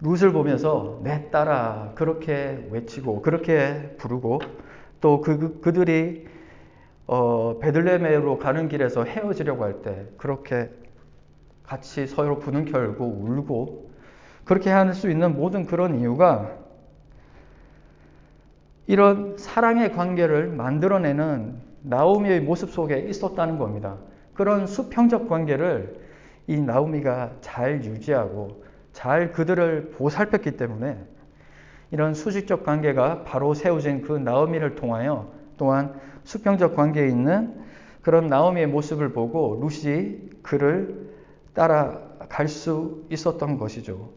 룻을 0.00 0.32
보면서 0.32 1.00
내 1.02 1.28
딸아 1.30 1.92
그렇게 1.94 2.66
외치고 2.70 3.20
그렇게 3.20 3.96
부르고 3.98 4.40
또 5.00 5.20
그, 5.20 5.60
그 5.60 5.72
들이 5.72 6.26
어, 7.06 7.58
베들레헴으로 7.58 8.38
가는 8.38 8.68
길에서 8.68 9.04
헤어지려고 9.04 9.64
할 9.64 9.82
때 9.82 10.06
그렇게 10.16 10.70
같이 11.64 12.06
서로 12.06 12.38
부둥 12.38 12.64
켜고 12.64 13.04
울고 13.04 13.90
그렇게 14.44 14.70
할 14.70 14.92
수 14.94 15.10
있는 15.10 15.36
모든 15.36 15.66
그런 15.66 16.00
이유가 16.00 16.56
이런 18.86 19.36
사랑의 19.36 19.92
관계를 19.92 20.48
만들어내는 20.48 21.56
나오미의 21.82 22.40
모습 22.40 22.70
속에 22.70 22.98
있었다는 23.00 23.58
겁니다. 23.58 23.96
그런 24.34 24.66
수평적 24.66 25.28
관계를 25.28 26.00
이 26.46 26.58
나오미가 26.58 27.32
잘 27.42 27.84
유지하고 27.84 28.64
잘 28.92 29.32
그들을 29.32 29.90
보살폈기 29.96 30.56
때문에 30.56 30.98
이런 31.90 32.14
수직적 32.14 32.64
관계가 32.64 33.24
바로 33.24 33.54
세워진 33.54 34.02
그 34.02 34.12
나오미를 34.12 34.74
통하여 34.74 35.32
또한 35.56 35.94
수평적 36.24 36.76
관계에 36.76 37.08
있는 37.08 37.54
그런 38.02 38.28
나오미의 38.28 38.68
모습을 38.68 39.12
보고 39.12 39.58
루시 39.60 40.30
그를 40.42 41.08
따라갈 41.54 42.48
수 42.48 43.04
있었던 43.10 43.58
것이죠. 43.58 44.10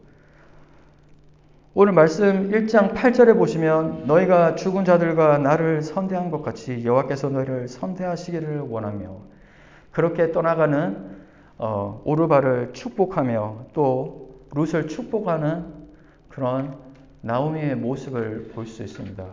오늘 1.74 1.94
말씀 1.94 2.52
1장 2.52 2.94
8절에 2.94 3.38
보시면 3.38 4.06
너희가 4.06 4.56
죽은 4.56 4.84
자들과 4.84 5.38
나를 5.38 5.82
선대한 5.82 6.30
것 6.30 6.44
같이 6.44 6.84
여호와께서 6.84 7.30
너희를 7.30 7.70
선대하시기를 7.70 8.60
원하며 8.70 9.18
그렇게 9.92 10.34
떠나가는 10.34 11.22
어, 11.58 12.02
오르바를 12.04 12.74
축복하며 12.74 13.68
또 13.74 14.32
룻을 14.54 14.90
축복하는 14.90 15.66
그런 16.28 16.76
나오미의 17.22 17.76
모습을 17.76 18.52
볼 18.54 18.66
수 18.66 18.84
있습니다. 18.84 19.26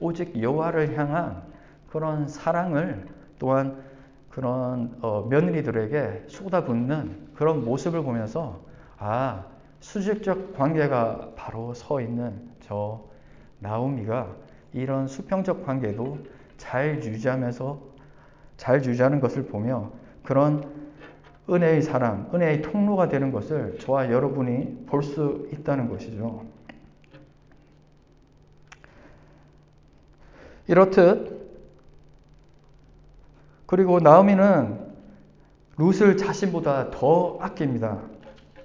오직 0.00 0.40
여호와를 0.40 0.98
향한 0.98 1.42
그런 1.90 2.26
사랑을 2.26 3.06
또한 3.38 3.82
그런 4.30 4.96
어, 5.00 5.26
며느리들에게 5.28 6.24
쏟아붓는 6.26 7.28
그런 7.34 7.64
모습을 7.64 8.02
보면서 8.02 8.60
아 8.98 9.44
수직적 9.80 10.54
관계가 10.56 11.32
바로 11.36 11.74
서 11.74 12.00
있는 12.00 12.50
저 12.60 13.04
나오미가 13.58 14.34
이런 14.72 15.06
수평적 15.06 15.64
관계도 15.66 16.18
잘 16.56 17.02
유지하면서 17.04 17.80
잘 18.56 18.84
유지하는 18.84 19.20
것을 19.20 19.44
보며 19.46 19.90
그런 20.24 20.64
은혜의 21.50 21.82
사람, 21.82 22.30
은혜의 22.32 22.62
통로가 22.62 23.08
되는 23.08 23.32
것을 23.32 23.78
저와 23.80 24.10
여러분이 24.10 24.86
볼 24.86 25.02
수 25.02 25.48
있다는 25.52 25.88
것이죠. 25.88 26.51
이렇듯 30.68 31.42
그리고 33.66 34.00
나오미는 34.00 34.92
룻을 35.78 36.16
자신보다 36.16 36.90
더 36.90 37.38
아낍니다. 37.40 37.98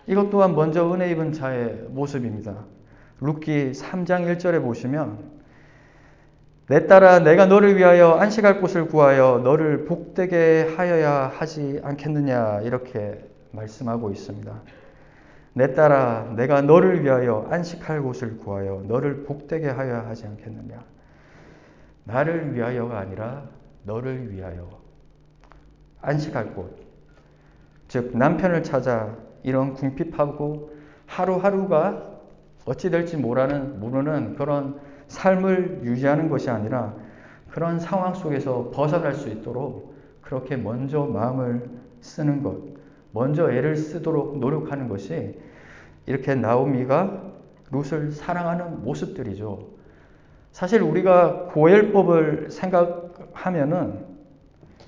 이것 0.06 0.30
또한 0.30 0.56
먼저 0.56 0.94
은혜 0.94 1.10
입은 1.12 1.34
자의 1.34 1.86
모습입니다. 1.90 2.66
룻기 3.20 3.72
3장 3.72 4.38
1절에 4.38 4.62
보시면 4.62 5.38
내 6.68 6.86
딸아 6.86 7.20
내가 7.20 7.46
너를 7.46 7.78
위하여 7.78 8.12
안식할 8.12 8.60
곳을 8.60 8.88
구하여 8.88 9.40
너를 9.44 9.86
복되게 9.86 10.74
하여야 10.76 11.32
하지 11.34 11.80
않겠느냐 11.84 12.62
이렇게 12.62 13.24
말씀하고 13.52 14.12
있습니다. 14.12 14.62
내 15.54 15.74
딸아 15.74 16.34
내가 16.36 16.62
너를 16.62 17.04
위하여 17.04 17.48
안식할 17.50 18.02
곳을 18.02 18.38
구하여 18.38 18.84
너를 18.86 19.24
복되게 19.24 19.68
하여야 19.70 20.06
하지 20.08 20.28
않겠느냐. 20.28 20.97
나를 22.08 22.56
위하여가 22.56 23.00
아니라 23.00 23.44
너를 23.84 24.32
위하여 24.32 24.70
안식할 26.02 26.56
곳. 26.56 26.88
즉 27.88 28.18
남편을 28.18 28.64
찾아 28.64 29.16
이런 29.44 29.74
궁핍하고 29.74 30.72
하루하루가 31.06 32.18
어찌 32.66 32.90
될지 32.90 33.18
모르는 33.18 33.80
모르는 33.80 34.36
그런 34.36 34.80
삶을 35.08 35.82
유지하는 35.84 36.30
것이 36.30 36.50
아니라 36.50 36.96
그런 37.50 37.80
상황 37.80 38.14
속에서 38.14 38.72
벗어날 38.74 39.14
수 39.14 39.30
있도록 39.30 39.96
그렇게 40.22 40.58
먼저 40.58 41.06
마음을 41.06 41.70
쓰는 42.02 42.44
것, 42.44 42.58
먼저 43.12 43.50
애를 43.52 43.78
쓰도록 43.78 44.40
노력하는 44.40 44.90
것이 44.90 45.40
이렇게 46.06 46.36
나오미가 46.36 47.24
룻을 47.72 48.12
사랑하는 48.12 48.84
모습들이죠. 48.84 49.77
사실 50.58 50.82
우리가 50.82 51.50
고엘법을 51.52 52.50
생각하면은 52.50 54.04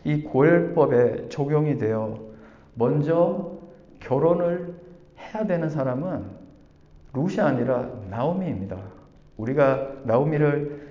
이 0.04 0.24
고엘법에 0.24 1.30
적용이 1.30 1.78
되어 1.78 2.18
먼저 2.74 3.52
결혼을 4.00 4.74
해야 5.20 5.46
되는 5.46 5.70
사람은 5.70 6.24
룻이 7.14 7.40
아니라 7.40 7.88
나오미입니다. 8.10 8.80
우리가 9.38 9.92
나오미를 10.06 10.90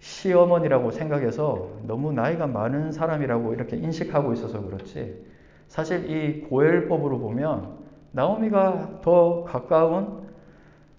시어머니라고 0.00 0.90
생각해서 0.90 1.68
너무 1.86 2.12
나이가 2.12 2.48
많은 2.48 2.90
사람이라고 2.90 3.54
이렇게 3.54 3.76
인식하고 3.76 4.32
있어서 4.32 4.60
그렇지. 4.60 5.24
사실 5.68 6.10
이 6.10 6.40
고엘법으로 6.48 7.20
보면 7.20 7.76
나오미가 8.10 9.02
더 9.02 9.44
가까운 9.44 10.28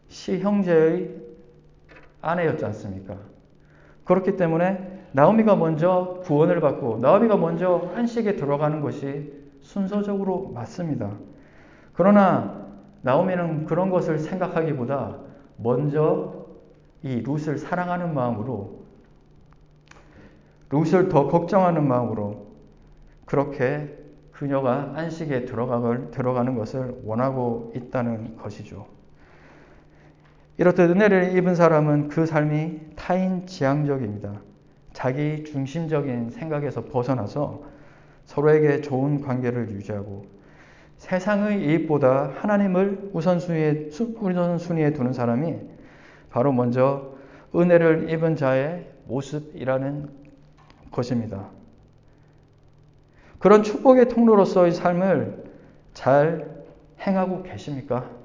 시형제의 0.08 1.21
아내였지 2.22 2.66
않습니까? 2.66 3.18
그렇기 4.06 4.36
때문에 4.36 5.06
나오미가 5.14 5.56
먼저 5.56 6.22
구원을 6.24 6.62
받고 6.62 7.00
나오미가 7.00 7.38
먼저 7.38 7.92
한식에 7.94 8.36
들어가는 8.36 8.82
것이 8.82 9.34
순서적으로 9.62 10.52
맞습니다. 10.54 11.12
그러나 11.94 12.68
나오미는 13.02 13.66
그런 13.66 13.90
것을 13.90 14.20
생각하기보다 14.20 15.18
먼저 15.58 16.46
이 17.04 17.22
룻을 17.22 17.58
사랑하는 17.58 18.14
마음으로 18.14 18.82
룻을 20.70 21.10
더 21.10 21.28
걱정하는 21.28 21.88
마음으로 21.88 22.48
그렇게 23.26 23.98
그녀가 24.32 24.94
안식에 24.96 25.46
들어가는 25.46 26.56
것을 26.58 27.02
원하고 27.04 27.72
있다는 27.76 28.38
것이죠. 28.38 28.88
이렇듯 30.62 30.92
은혜를 30.92 31.36
입은 31.36 31.56
사람은 31.56 32.10
그 32.10 32.28
삶이 32.28 32.82
타인 32.96 33.48
지향적입니다. 33.48 34.42
자기 34.94 35.44
중심적인 35.44 36.30
생각에서 36.30 36.86
벗어나서 36.86 37.64
서로에게 38.26 38.82
좋은 38.82 39.22
관계를 39.22 39.72
유지하고 39.72 40.28
세상의 40.98 41.66
이익보다 41.66 42.34
하나님을 42.36 43.10
우선순위에, 43.12 43.90
우선순위에 43.90 44.94
두는 44.94 45.14
사람이 45.14 45.56
바로 46.30 46.52
먼저 46.52 47.16
은혜를 47.56 48.12
입은 48.12 48.36
자의 48.36 48.86
모습이라는 49.08 50.10
것입니다. 50.92 51.48
그런 53.40 53.64
축복의 53.64 54.10
통로로서의 54.10 54.74
삶을 54.74 55.44
잘 55.96 56.52
행하고 57.00 57.42
계십니까? 57.42 58.21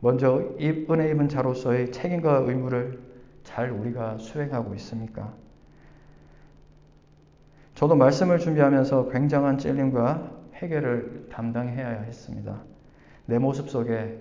먼저 0.00 0.56
은혜 0.58 1.10
입은 1.10 1.28
자로서의 1.28 1.92
책임과 1.92 2.38
의무를 2.46 3.00
잘 3.44 3.70
우리가 3.70 4.18
수행하고 4.18 4.74
있습니까? 4.76 5.34
저도 7.74 7.96
말씀을 7.96 8.38
준비하면서 8.38 9.10
굉장한 9.10 9.58
찔림과 9.58 10.38
회개를 10.54 11.28
담당해야 11.30 11.88
했습니다. 12.02 12.62
내 13.26 13.38
모습 13.38 13.68
속에 13.68 14.18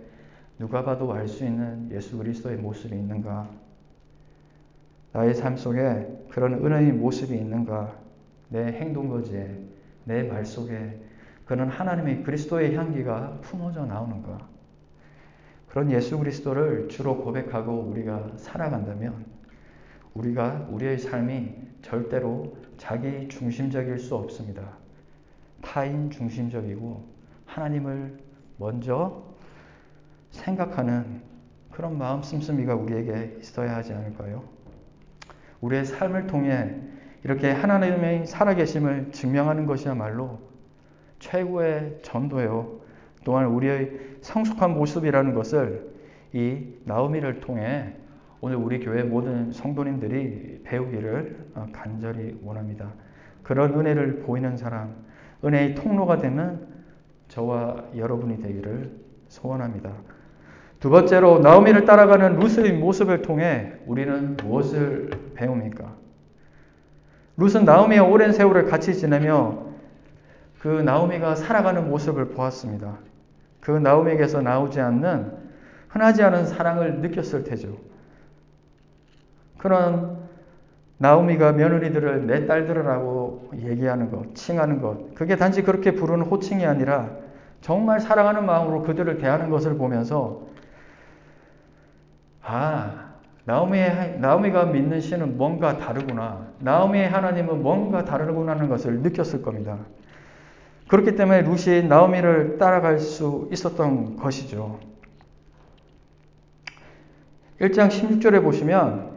누가 0.58 0.84
봐도 0.84 1.12
알 1.14 1.28
수 1.28 1.46
있는 1.46 1.90
예수 1.92 2.18
그리스도의 2.18 2.58
모습이 2.58 2.96
있는가? 2.96 3.50
나의 5.14 5.34
삶 5.34 5.56
속에 5.58 6.08
그런 6.30 6.54
은혜의 6.54 6.92
모습이 6.92 7.36
있는가? 7.36 7.98
내 8.50 8.66
행동 8.74 9.08
거지에, 9.10 9.58
내 10.04 10.24
말 10.24 10.46
속에 10.46 11.02
그런 11.46 11.70
하나님의 11.70 12.24
그리스도의 12.24 12.76
향기가 12.76 13.40
품어져 13.42 13.86
나오는가? 13.86 14.49
그런 15.70 15.92
예수 15.92 16.18
그리스도를 16.18 16.90
주로 16.90 17.18
고백하고 17.18 17.72
우리가 17.82 18.32
살아간다면 18.38 19.26
우리가 20.16 20.68
우리의 20.72 20.98
삶이 20.98 21.54
절대로 21.82 22.58
자기 22.78 23.28
중심적일 23.28 24.00
수 24.00 24.16
없습니다. 24.16 24.78
타인 25.62 26.10
중심적이고 26.10 27.08
하나님을 27.46 28.18
먼저 28.58 29.24
생각하는 30.32 31.22
그런 31.72 31.98
마음 31.98 32.24
씀씀이가 32.24 32.76
우리에게 32.76 33.38
있어야 33.40 33.76
하지 33.76 33.94
않을까요? 33.94 34.44
우리의 35.62 35.86
삶을 35.86 36.28
통해 36.28 36.76
이렇게 37.24 37.52
하나님의 37.52 38.26
살아계심을 38.26 39.12
증명하는 39.12 39.66
것이야말로 39.66 40.40
최고의 41.20 42.00
전도요. 42.02 42.79
또한 43.30 43.46
우리의 43.46 43.92
성숙한 44.22 44.72
모습이라는 44.72 45.36
것을 45.36 45.88
이 46.34 46.64
나오미를 46.86 47.42
통해 47.42 47.94
오늘 48.42 48.56
우리 48.56 48.80
교회 48.80 49.04
모든 49.04 49.52
성도님들이 49.52 50.62
배우기를 50.64 51.52
어, 51.54 51.68
간절히 51.72 52.40
원합니다. 52.44 52.92
그런 53.44 53.76
은혜를 53.76 54.22
보이는 54.22 54.58
사람, 54.58 54.96
은혜의 55.46 55.76
통로가 55.76 56.18
되는 56.18 56.66
저와 57.28 57.84
여러분이 57.96 58.42
되기를 58.42 58.94
소원합니다. 59.28 59.92
두 60.80 60.90
번째로 60.90 61.38
나오미를 61.38 61.86
따라가는 61.86 62.40
루스의 62.40 62.74
모습을 62.80 63.22
통해 63.22 63.74
우리는 63.86 64.38
무엇을 64.38 65.12
배웁니까? 65.36 65.96
룻은 67.38 67.64
나오미와 67.64 68.08
오랜 68.08 68.32
세월을 68.32 68.66
같이 68.66 68.96
지내며 68.96 69.68
그 70.58 70.68
나오미가 70.68 71.36
살아가는 71.36 71.88
모습을 71.88 72.30
보았습니다. 72.30 73.09
그 73.62 73.72
나오미에게서 73.72 74.42
나오지 74.42 74.80
않는 74.80 75.32
흔하지 75.90 76.24
않은 76.24 76.46
사랑을 76.46 77.00
느꼈을 77.02 77.44
테죠. 77.44 77.78
그런 79.58 80.18
나오미가 80.98 81.54
며느리들을 81.54 82.28
내 82.28 82.46
딸들이라고 82.46 83.52
얘기하는 83.56 84.12
것, 84.12 84.36
칭하는 84.36 84.82
것, 84.82 85.16
그게 85.16 85.36
단지 85.36 85.64
그렇게 85.64 85.92
부르는 85.92 86.26
호칭이 86.26 86.66
아니라 86.66 87.10
정말 87.62 88.00
사랑하는 88.00 88.46
마음으로 88.46 88.84
그들을 88.84 89.18
대하는 89.18 89.50
것을 89.50 89.78
보면서 89.78 90.48
아, 92.42 93.10
나오미의, 93.46 94.20
나오미가 94.20 94.66
믿는 94.66 95.02
신은 95.02 95.38
뭔가 95.38 95.78
다르구나. 95.78 96.48
나오미의 96.60 97.10
하나님은 97.10 97.62
뭔가 97.62 98.06
다르구나 98.06 98.54
하는 98.54 98.70
것을 98.70 99.00
느꼈을 99.00 99.42
겁니다. 99.42 99.78
그렇기 100.90 101.16
때문에 101.16 101.44
루시 101.44 101.84
나오미를 101.84 102.58
따라갈 102.58 103.00
수 103.00 103.48
있었던 103.52 104.18
것이죠. 104.18 104.80
1장 107.62 107.90
16절에 107.90 108.42
보시면 108.42 109.12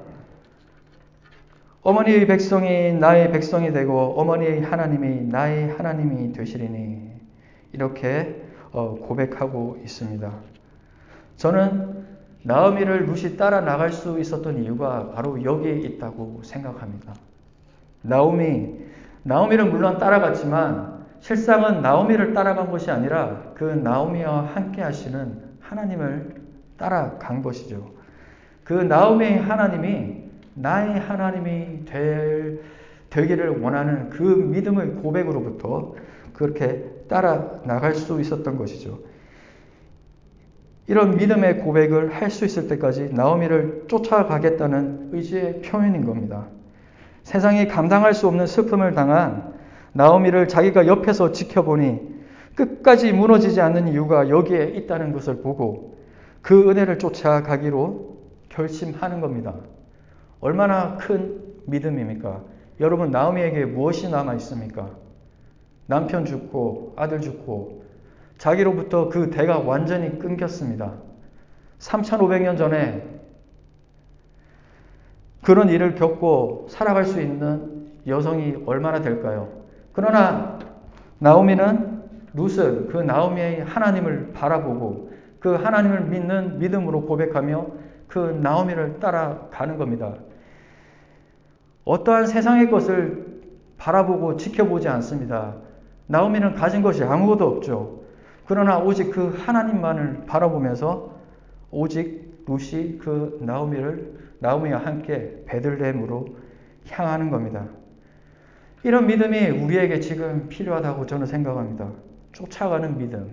어머니의 1.81 2.27
백성이 2.27 2.93
나의 2.93 3.33
백성이 3.33 3.73
되고 3.73 4.15
어머니의 4.19 4.61
하나님이 4.61 5.29
나의 5.29 5.71
하나님이 5.71 6.33
되시리니 6.33 7.11
이렇게 7.73 8.43
어, 8.71 8.97
고백하고 8.97 9.79
있습니다. 9.83 10.31
저는 11.39 12.05
나오미를 12.43 13.07
루시 13.07 13.39
따라 13.39 13.63
나갈 13.63 13.93
수 13.93 14.21
있었던 14.21 14.63
이유가 14.63 15.11
바로 15.13 15.43
여기에 15.43 15.79
있다고 15.79 16.43
생각합니다. 16.45 17.15
나오미, 18.03 18.75
나오미는 19.23 19.71
물론 19.71 19.97
따라갔지만 19.97 20.92
실상은 21.23 21.83
나오미를 21.83 22.35
따라간 22.35 22.69
것이 22.69 22.91
아니라 22.91 23.53
그 23.55 23.63
나오미와 23.63 24.45
함께 24.55 24.83
하시는 24.83 25.39
하나님을 25.61 26.35
따라간 26.77 27.43
것이죠. 27.43 27.93
그 28.65 28.73
나오미의 28.73 29.39
하나님이 29.39 30.25
나의 30.55 30.99
하나님이 30.99 31.85
될, 31.85 32.61
되기를 33.09 33.61
원하는 33.61 34.11
그 34.11 34.21
믿음의 34.23 34.95
고백으로부터 34.97 35.95
그렇게 36.33 36.85
따라 37.09 37.61
나갈 37.65 37.95
수 37.95 38.21
있었던 38.21 38.59
것이죠. 38.59 38.99
이런 40.89 41.17
믿음의 41.17 41.59
고백을 41.59 42.13
할 42.15 42.31
수 42.31 42.45
있을 42.45 42.67
때까지 42.67 43.11
나오미를 43.15 43.85
쫓아가겠다는 43.87 45.11
의지의 45.13 45.63
표현인 45.63 46.05
겁니다. 46.05 46.49
세상이 47.23 47.69
감당할 47.69 48.13
수 48.13 48.27
없는 48.27 48.49
슬픔을 48.49 48.95
당한 48.95 49.52
나오미를 49.93 50.49
자기가 50.49 50.87
옆에서 50.87 51.33
지켜보니 51.33 52.13
끝까지 52.55 53.13
무너지지 53.13 53.61
않는 53.61 53.89
이유가 53.89 54.29
여기에 54.29 54.73
있다는 54.77 55.13
것을 55.13 55.43
보고 55.43 55.99
그 56.43 56.71
은혜를 56.71 56.99
쫓아가기로 56.99 58.19
결심하는 58.49 59.21
겁니다. 59.21 59.55
얼마나 60.41 60.97
큰 60.97 61.41
믿음입니까? 61.67 62.43
여러분, 62.81 63.11
나오미에게 63.11 63.65
무엇이 63.67 64.11
남아 64.11 64.35
있습니까? 64.35 64.91
남편 65.87 66.25
죽고, 66.25 66.95
아들 66.97 67.21
죽고, 67.21 67.85
자기로부터 68.39 69.09
그 69.09 69.31
대가 69.31 69.61
완전히 69.61 70.19
끊겼습니다. 70.19 70.95
3,500년 71.79 72.59
전에 72.59 73.07
그런 75.43 75.69
일을 75.69 75.95
겪고 75.95 76.67
살아갈 76.69 77.05
수 77.05 77.21
있는 77.21 77.91
여성이 78.07 78.57
얼마나 78.67 79.01
될까요? 79.01 79.62
그러나 79.93 80.59
나오미는 81.19 82.03
룻을 82.35 82.89
그 82.89 82.99
나오미의 82.99 83.65
하나님을 83.65 84.33
바라보고 84.33 85.13
그 85.39 85.55
하나님을 85.55 86.07
믿는 86.07 86.59
믿음으로 86.59 87.03
고백하며 87.03 87.67
그 88.09 88.19
나오미를 88.43 89.01
따라가는 89.01 89.77
겁니다. 89.77 90.15
어떠한 91.85 92.27
세상의 92.27 92.71
것을 92.71 93.43
바라보고 93.77 94.37
지켜보지 94.37 94.89
않습니다. 94.89 95.55
나오미는 96.07 96.55
가진 96.55 96.83
것이 96.83 97.03
아무것도 97.03 97.47
없죠. 97.47 98.03
그러나 98.47 98.79
오직 98.79 99.11
그 99.11 99.35
하나님만을 99.37 100.25
바라보면서 100.27 101.13
오직 101.71 102.45
룻이 102.47 102.99
그 102.99 103.39
나오미를 103.41 104.15
나오미와 104.41 104.81
함께 104.81 105.43
베들레헴으로 105.47 106.27
향하는 106.91 107.31
겁니다. 107.31 107.67
이런 108.85 109.07
믿음이 109.07 109.49
우리에게 109.51 110.01
지금 110.01 110.49
필요하다고 110.49 111.07
저는 111.07 111.27
생각합니다. 111.27 111.91
쫓아가는 112.33 112.99
믿음, 112.99 113.31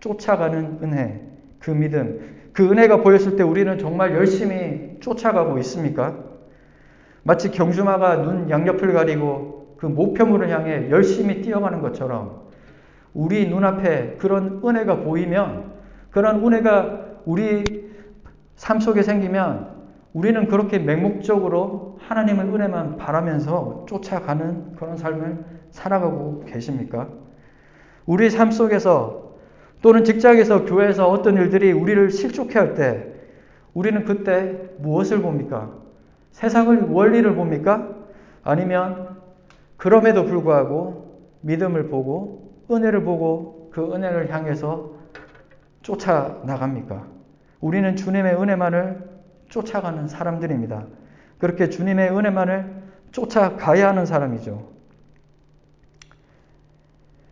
쫓아가는 0.00 0.78
은혜, 0.82 1.20
그 1.58 1.70
믿음, 1.70 2.50
그 2.52 2.70
은혜가 2.70 3.02
보였을 3.02 3.36
때 3.36 3.42
우리는 3.42 3.78
정말 3.78 4.14
열심히 4.14 4.96
쫓아가고 5.00 5.58
있습니까? 5.58 6.16
마치 7.22 7.50
경주마가 7.50 8.22
눈 8.22 8.50
양옆을 8.50 8.92
가리고 8.92 9.76
그 9.76 9.86
목표물을 9.86 10.48
향해 10.48 10.90
열심히 10.90 11.42
뛰어가는 11.42 11.80
것처럼 11.80 12.46
우리 13.12 13.48
눈앞에 13.48 14.16
그런 14.18 14.62
은혜가 14.64 15.00
보이면 15.00 15.72
그런 16.10 16.44
은혜가 16.44 17.20
우리 17.24 17.64
삶 18.56 18.80
속에 18.80 19.02
생기면 19.02 19.75
우리는 20.16 20.48
그렇게 20.48 20.78
맹목적으로 20.78 21.98
하나님의 22.00 22.46
은혜만 22.46 22.96
바라면서 22.96 23.84
쫓아가는 23.86 24.74
그런 24.76 24.96
삶을 24.96 25.44
살아가고 25.72 26.44
계십니까? 26.46 27.06
우리 28.06 28.30
삶 28.30 28.50
속에서 28.50 29.34
또는 29.82 30.04
직장에서 30.04 30.64
교회에서 30.64 31.06
어떤 31.06 31.36
일들이 31.36 31.70
우리를 31.70 32.10
실족해 32.10 32.58
할 32.58 32.74
때 32.74 33.12
우리는 33.74 34.06
그때 34.06 34.70
무엇을 34.78 35.20
봅니까? 35.20 35.70
세상을 36.30 36.84
원리를 36.88 37.34
봅니까? 37.34 37.86
아니면 38.42 39.18
그럼에도 39.76 40.24
불구하고 40.24 41.26
믿음을 41.42 41.90
보고 41.90 42.64
은혜를 42.70 43.04
보고 43.04 43.68
그 43.70 43.92
은혜를 43.94 44.32
향해서 44.32 44.92
쫓아 45.82 46.40
나갑니까? 46.46 47.04
우리는 47.60 47.94
주님의 47.96 48.40
은혜만을 48.40 49.15
쫓아가는 49.56 50.06
사람들입니다. 50.06 50.84
그렇게 51.38 51.70
주님의 51.70 52.10
은혜만을 52.10 52.82
쫓아가야 53.12 53.88
하는 53.88 54.04
사람이죠. 54.04 54.76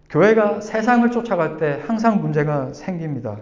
교회가 0.08 0.60
세상을 0.60 1.10
쫓아갈 1.10 1.58
때 1.58 1.82
항상 1.87 2.20
문제가 2.20 2.72
생깁니다. 2.72 3.38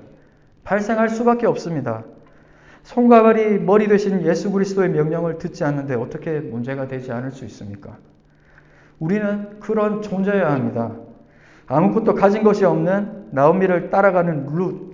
발생할 0.65 1.09
수밖에 1.11 1.47
없습니다. 1.47 2.05
손과 2.83 3.23
발이 3.23 3.61
머리 3.61 3.87
되신 3.87 4.27
예수 4.27 4.51
그리스도의 4.51 4.91
명령을 4.91 5.39
듣지 5.39 5.63
않는데 5.63 5.95
어떻게 5.95 6.41
문제가 6.41 6.89
되지 6.89 7.13
않을 7.13 7.31
수 7.31 7.45
있습니까? 7.45 7.99
우리는 8.99 9.61
그런 9.61 10.03
존재여야 10.03 10.51
합니다. 10.51 10.93
아무것도 11.67 12.15
가진 12.15 12.43
것이 12.43 12.65
없는 12.65 13.29
나오미를 13.31 13.91
따라가는 13.91 14.47
룻. 14.47 14.92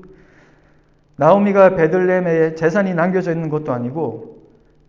나오미가 1.19 1.75
베들레헴에 1.75 2.55
재산이 2.55 2.95
남겨져 2.95 3.33
있는 3.33 3.51
것도 3.51 3.73
아니고 3.73 4.39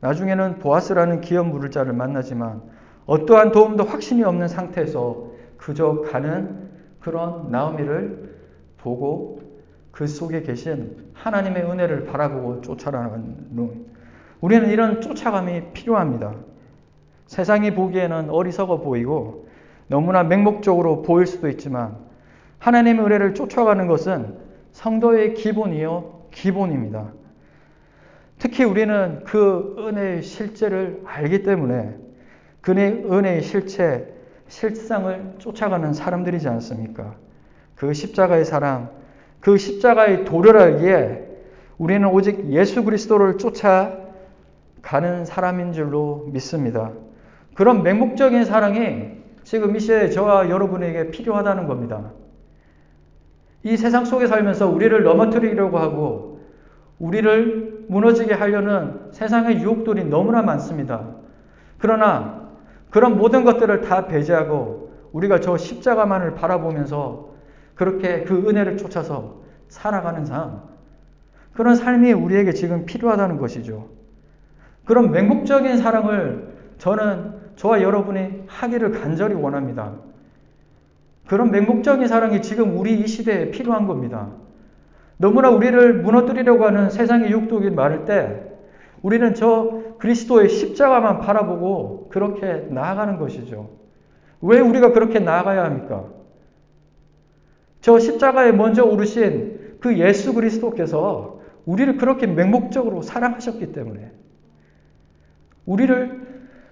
나중에는 0.01 0.59
보아스라는 0.59 1.21
기업 1.21 1.47
물을 1.47 1.71
자를 1.71 1.91
만나지만 1.93 2.61
어떠한 3.07 3.51
도움도 3.51 3.83
확신이 3.83 4.23
없는 4.23 4.47
상태에서 4.47 5.31
그저 5.57 6.03
가는 6.03 6.69
그런 6.99 7.49
나오미를 7.49 8.37
보고 8.77 9.41
그 9.91 10.05
속에 10.05 10.43
계신 10.43 11.09
하나님의 11.13 11.63
은혜를 11.63 12.05
바라보고 12.05 12.61
쫓아가는 12.61 13.47
룬. 13.55 13.87
우리는 14.39 14.69
이런 14.69 15.01
쫓아감이 15.01 15.73
필요합니다. 15.73 16.35
세상이 17.25 17.73
보기에는 17.73 18.29
어리석어 18.29 18.81
보이고 18.81 19.47
너무나 19.87 20.23
맹목적으로 20.23 21.01
보일 21.01 21.25
수도 21.25 21.49
있지만 21.49 21.97
하나님의 22.59 23.03
의뢰를 23.03 23.33
쫓아가는 23.33 23.87
것은 23.87 24.37
성도의 24.71 25.33
기본이요, 25.33 26.18
기본입니다. 26.31 27.13
특히 28.37 28.63
우리는 28.63 29.23
그 29.25 29.75
은혜의 29.77 30.23
실제를 30.23 31.01
알기 31.05 31.43
때문에 31.43 31.95
그 32.61 32.71
은혜의 32.71 33.41
실체, 33.41 34.13
실상을 34.47 35.35
쫓아가는 35.39 35.93
사람들이지 35.93 36.47
않습니까? 36.47 37.15
그 37.75 37.93
십자가의 37.93 38.45
사랑, 38.45 38.91
그 39.39 39.57
십자가의 39.57 40.25
도를 40.25 40.57
알기에 40.57 41.27
우리는 41.77 42.07
오직 42.07 42.49
예수 42.51 42.83
그리스도를 42.83 43.37
쫓아가는 43.37 45.25
사람인 45.25 45.73
줄로 45.73 46.27
믿습니다. 46.31 46.91
그런 47.55 47.83
맹목적인 47.83 48.45
사랑이 48.45 49.19
지금 49.43 49.75
이 49.75 49.79
시대에 49.79 50.09
저와 50.09 50.49
여러분에게 50.49 51.11
필요하다는 51.11 51.67
겁니다. 51.67 52.11
이 53.63 53.75
세상 53.77 54.05
속에 54.05 54.27
살면서 54.27 54.69
우리를 54.69 55.03
넘어뜨리려고 55.03 55.79
하고 55.79 56.39
우리를 56.99 57.85
무너지게 57.87 58.33
하려는 58.33 59.11
세상의 59.11 59.61
유혹들이 59.61 60.05
너무나 60.05 60.41
많습니다. 60.41 61.15
그러나 61.77 62.49
그런 62.89 63.17
모든 63.17 63.43
것들을 63.43 63.81
다 63.81 64.07
배제하고 64.07 64.91
우리가 65.11 65.39
저 65.39 65.57
십자가만을 65.57 66.35
바라보면서 66.35 67.29
그렇게 67.75 68.23
그 68.23 68.47
은혜를 68.47 68.77
쫓아서 68.77 69.41
살아가는 69.69 70.25
삶, 70.25 70.61
그런 71.53 71.75
삶이 71.75 72.11
우리에게 72.13 72.53
지금 72.53 72.85
필요하다는 72.85 73.37
것이죠. 73.37 73.87
그런 74.85 75.11
맹목적인 75.11 75.77
사랑을 75.77 76.55
저는 76.77 77.33
저와 77.55 77.81
여러분이 77.81 78.43
하기를 78.47 78.91
간절히 78.91 79.35
원합니다. 79.35 79.93
그런 81.29 81.51
맹목적인 81.51 82.07
사랑이 82.07 82.41
지금 82.41 82.75
우리 82.75 82.99
이 82.99 83.07
시대에 83.07 83.51
필요한 83.51 83.85
겁니다. 83.85 84.31
너무나 85.17 85.51
우리를 85.51 86.01
무너뜨리려고 86.01 86.65
하는 86.65 86.89
세상의 86.89 87.29
육독이 87.29 87.69
많을 87.69 88.05
때 88.05 88.45
우리는 89.03 89.35
저 89.35 89.83
그리스도의 89.99 90.49
십자가만 90.49 91.19
바라보고 91.19 92.09
그렇게 92.09 92.67
나아가는 92.71 93.19
것이죠. 93.19 93.69
왜 94.41 94.59
우리가 94.59 94.91
그렇게 94.91 95.19
나아가야 95.19 95.65
합니까? 95.65 96.05
저 97.79 97.99
십자가에 97.99 98.51
먼저 98.51 98.83
오르신 98.83 99.77
그 99.79 99.99
예수 99.99 100.33
그리스도께서 100.33 101.41
우리를 101.65 101.97
그렇게 101.97 102.25
맹목적으로 102.25 103.03
사랑하셨기 103.03 103.71
때문에 103.71 104.11
우리를 105.67 106.27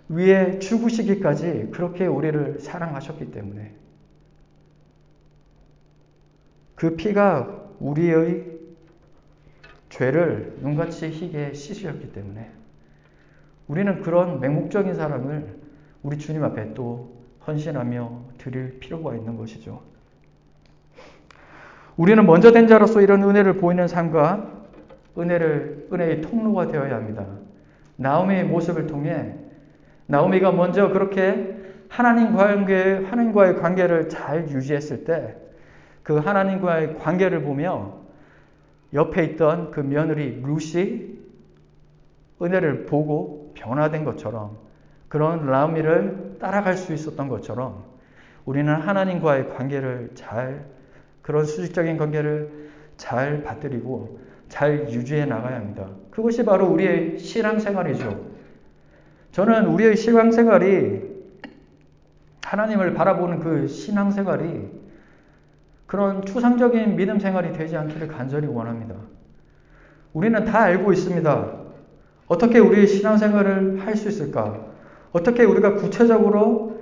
위해 0.10 0.58
죽으시기까지 0.58 1.70
그렇게 1.72 2.08
우리를 2.08 2.58
사랑하셨기 2.60 3.30
때문에 3.30 3.78
그 6.78 6.96
피가 6.96 7.72
우리의 7.80 8.46
죄를 9.90 10.58
눈같이 10.62 11.10
희게 11.10 11.54
씻으셨기 11.54 12.12
때문에 12.12 12.52
우리는 13.68 14.02
그런 14.02 14.40
맹목적인 14.40 14.94
사랑을 14.94 15.58
우리 16.04 16.20
주님 16.20 16.44
앞에 16.44 16.76
또 16.76 17.18
헌신하며 17.48 18.26
드릴 18.38 18.80
필요가 18.80 19.16
있는 19.16 19.36
것이죠. 19.38 19.82
우리는 21.96 22.24
먼저 22.28 22.52
된 22.52 22.68
자로서 22.68 23.02
이런 23.02 23.24
은혜를 23.24 23.58
보이는 23.58 23.88
삶과 23.88 24.66
은혜를 25.18 25.88
은혜의 25.92 26.22
통로가 26.22 26.68
되어야 26.68 26.96
합니다. 26.96 27.26
나오미의 27.96 28.44
모습을 28.46 28.86
통해 28.86 29.34
나오미가 30.06 30.52
먼저 30.52 30.90
그렇게 30.90 31.58
하나님과의 31.90 33.56
관계를 33.56 34.10
잘 34.10 34.48
유지했을 34.48 35.06
때 35.06 35.47
그 36.08 36.16
하나님과의 36.16 37.00
관계를 37.00 37.42
보며 37.42 37.98
옆에 38.94 39.26
있던 39.26 39.72
그 39.72 39.82
며느리 39.82 40.42
루시 40.42 41.20
은혜를 42.42 42.86
보고 42.86 43.52
변화된 43.56 44.06
것처럼 44.06 44.58
그런 45.10 45.46
라미를 45.46 46.38
따라갈 46.40 46.78
수 46.78 46.94
있었던 46.94 47.28
것처럼 47.28 47.84
우리는 48.46 48.74
하나님과의 48.74 49.50
관계를 49.50 50.12
잘 50.16 50.68
그런 51.22 51.44
수직적인 51.44 51.98
관계를 51.98 52.70
잘 52.96 53.44
받들이고 53.44 54.22
잘 54.48 54.90
유지해 54.90 55.26
나가야 55.26 55.58
합니다. 55.58 55.90
그것이 56.10 56.46
바로 56.46 56.68
우리의 56.68 57.20
신앙생활이죠. 57.20 58.28
저는 59.34 59.66
우리의 59.66 59.98
신앙생활이 59.98 61.02
하나님을 62.46 62.94
바라보는 62.94 63.40
그 63.42 63.68
신앙생활이 63.68 64.77
그런 65.88 66.26
추상적인 66.26 66.96
믿음 66.96 67.20
생활이 67.20 67.54
되지 67.54 67.78
않기를 67.78 68.08
간절히 68.10 68.48
원합니다. 68.48 68.96
우리는 70.14 70.44
다 70.46 70.62
알고 70.62 70.92
있습니다. 70.94 71.52
어떻게 72.28 72.60
우리의 72.60 72.88
신앙생활을 72.88 73.86
할 73.86 73.96
수 73.96 74.10
있을까? 74.10 74.68
어떻게 75.14 75.44
우리가 75.46 75.76
구체적으로 75.76 76.82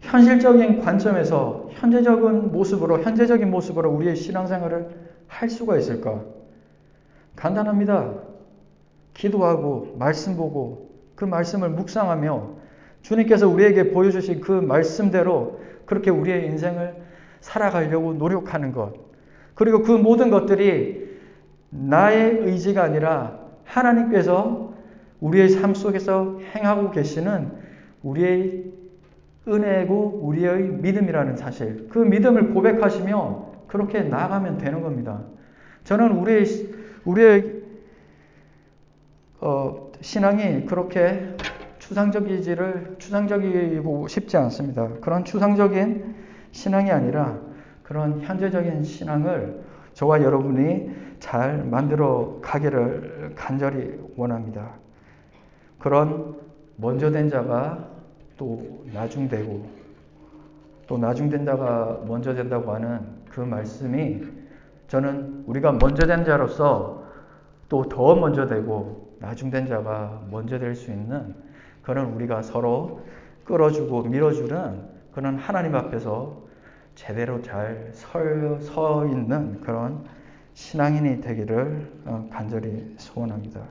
현실적인 0.00 0.80
관점에서 0.80 1.68
현재적인 1.70 2.50
모습으로 2.50 3.00
현재적인 3.00 3.48
모습으로 3.50 3.90
우리의 3.90 4.16
신앙생활을 4.16 4.88
할 5.28 5.48
수가 5.48 5.78
있을까? 5.78 6.22
간단합니다. 7.36 8.12
기도하고 9.14 9.94
말씀 9.98 10.36
보고 10.36 10.90
그 11.14 11.24
말씀을 11.24 11.70
묵상하며 11.70 12.50
주님께서 13.02 13.48
우리에게 13.48 13.92
보여주신 13.92 14.40
그 14.40 14.50
말씀대로 14.52 15.60
그렇게 15.86 16.10
우리의 16.10 16.46
인생을 16.46 17.02
살아가려고 17.42 18.14
노력하는 18.14 18.72
것. 18.72 18.94
그리고 19.54 19.82
그 19.82 19.92
모든 19.92 20.30
것들이 20.30 21.10
나의 21.68 22.38
의지가 22.38 22.82
아니라 22.82 23.38
하나님께서 23.64 24.72
우리의 25.20 25.50
삶 25.50 25.74
속에서 25.74 26.40
행하고 26.54 26.90
계시는 26.90 27.52
우리의 28.02 28.72
은혜고 29.46 30.20
우리의 30.22 30.68
믿음이라는 30.68 31.36
사실. 31.36 31.88
그 31.90 31.98
믿음을 31.98 32.54
고백하시며 32.54 33.52
그렇게 33.66 34.02
나아가면 34.02 34.58
되는 34.58 34.82
겁니다. 34.82 35.20
저는 35.84 36.12
우리의, 36.12 36.44
우리의, 37.04 37.62
어, 39.40 39.90
신앙이 40.00 40.66
그렇게 40.66 41.36
추상적이지를, 41.78 42.96
추상적이고 42.98 44.06
싶지 44.06 44.36
않습니다. 44.36 44.88
그런 45.00 45.24
추상적인 45.24 46.14
신앙이 46.52 46.90
아니라 46.90 47.38
그런 47.82 48.20
현재적인 48.20 48.82
신앙을 48.84 49.62
저와 49.94 50.22
여러분이 50.22 50.90
잘 51.18 51.64
만들어 51.64 52.38
가기를 52.40 53.32
간절히 53.34 53.98
원합니다. 54.16 54.74
그런 55.78 56.36
먼저 56.76 57.10
된 57.10 57.28
자가 57.28 57.88
또 58.36 58.84
나중되고 58.92 59.68
또 60.86 60.98
나중된 60.98 61.44
자가 61.44 62.02
먼저 62.06 62.34
된다고 62.34 62.72
하는 62.72 63.00
그 63.28 63.40
말씀이 63.40 64.22
저는 64.88 65.44
우리가 65.46 65.72
먼저 65.72 66.06
된 66.06 66.24
자로서 66.24 67.02
또 67.68 67.84
더 67.88 68.14
먼저 68.14 68.46
되고 68.46 69.16
나중된 69.18 69.66
자가 69.66 70.22
먼저 70.30 70.58
될 70.58 70.74
수 70.74 70.90
있는 70.90 71.34
그런 71.82 72.12
우리가 72.12 72.42
서로 72.42 73.00
끌어주고 73.44 74.02
밀어주는 74.02 74.91
그런 75.12 75.38
하나님 75.38 75.74
앞에서 75.74 76.42
제대로 76.94 77.40
잘 77.42 77.92
서 77.94 79.06
있는 79.06 79.60
그런 79.60 80.04
신앙인이 80.54 81.20
되기를 81.20 82.02
어, 82.04 82.28
간절히 82.30 82.94
소원합니다. 82.98 83.62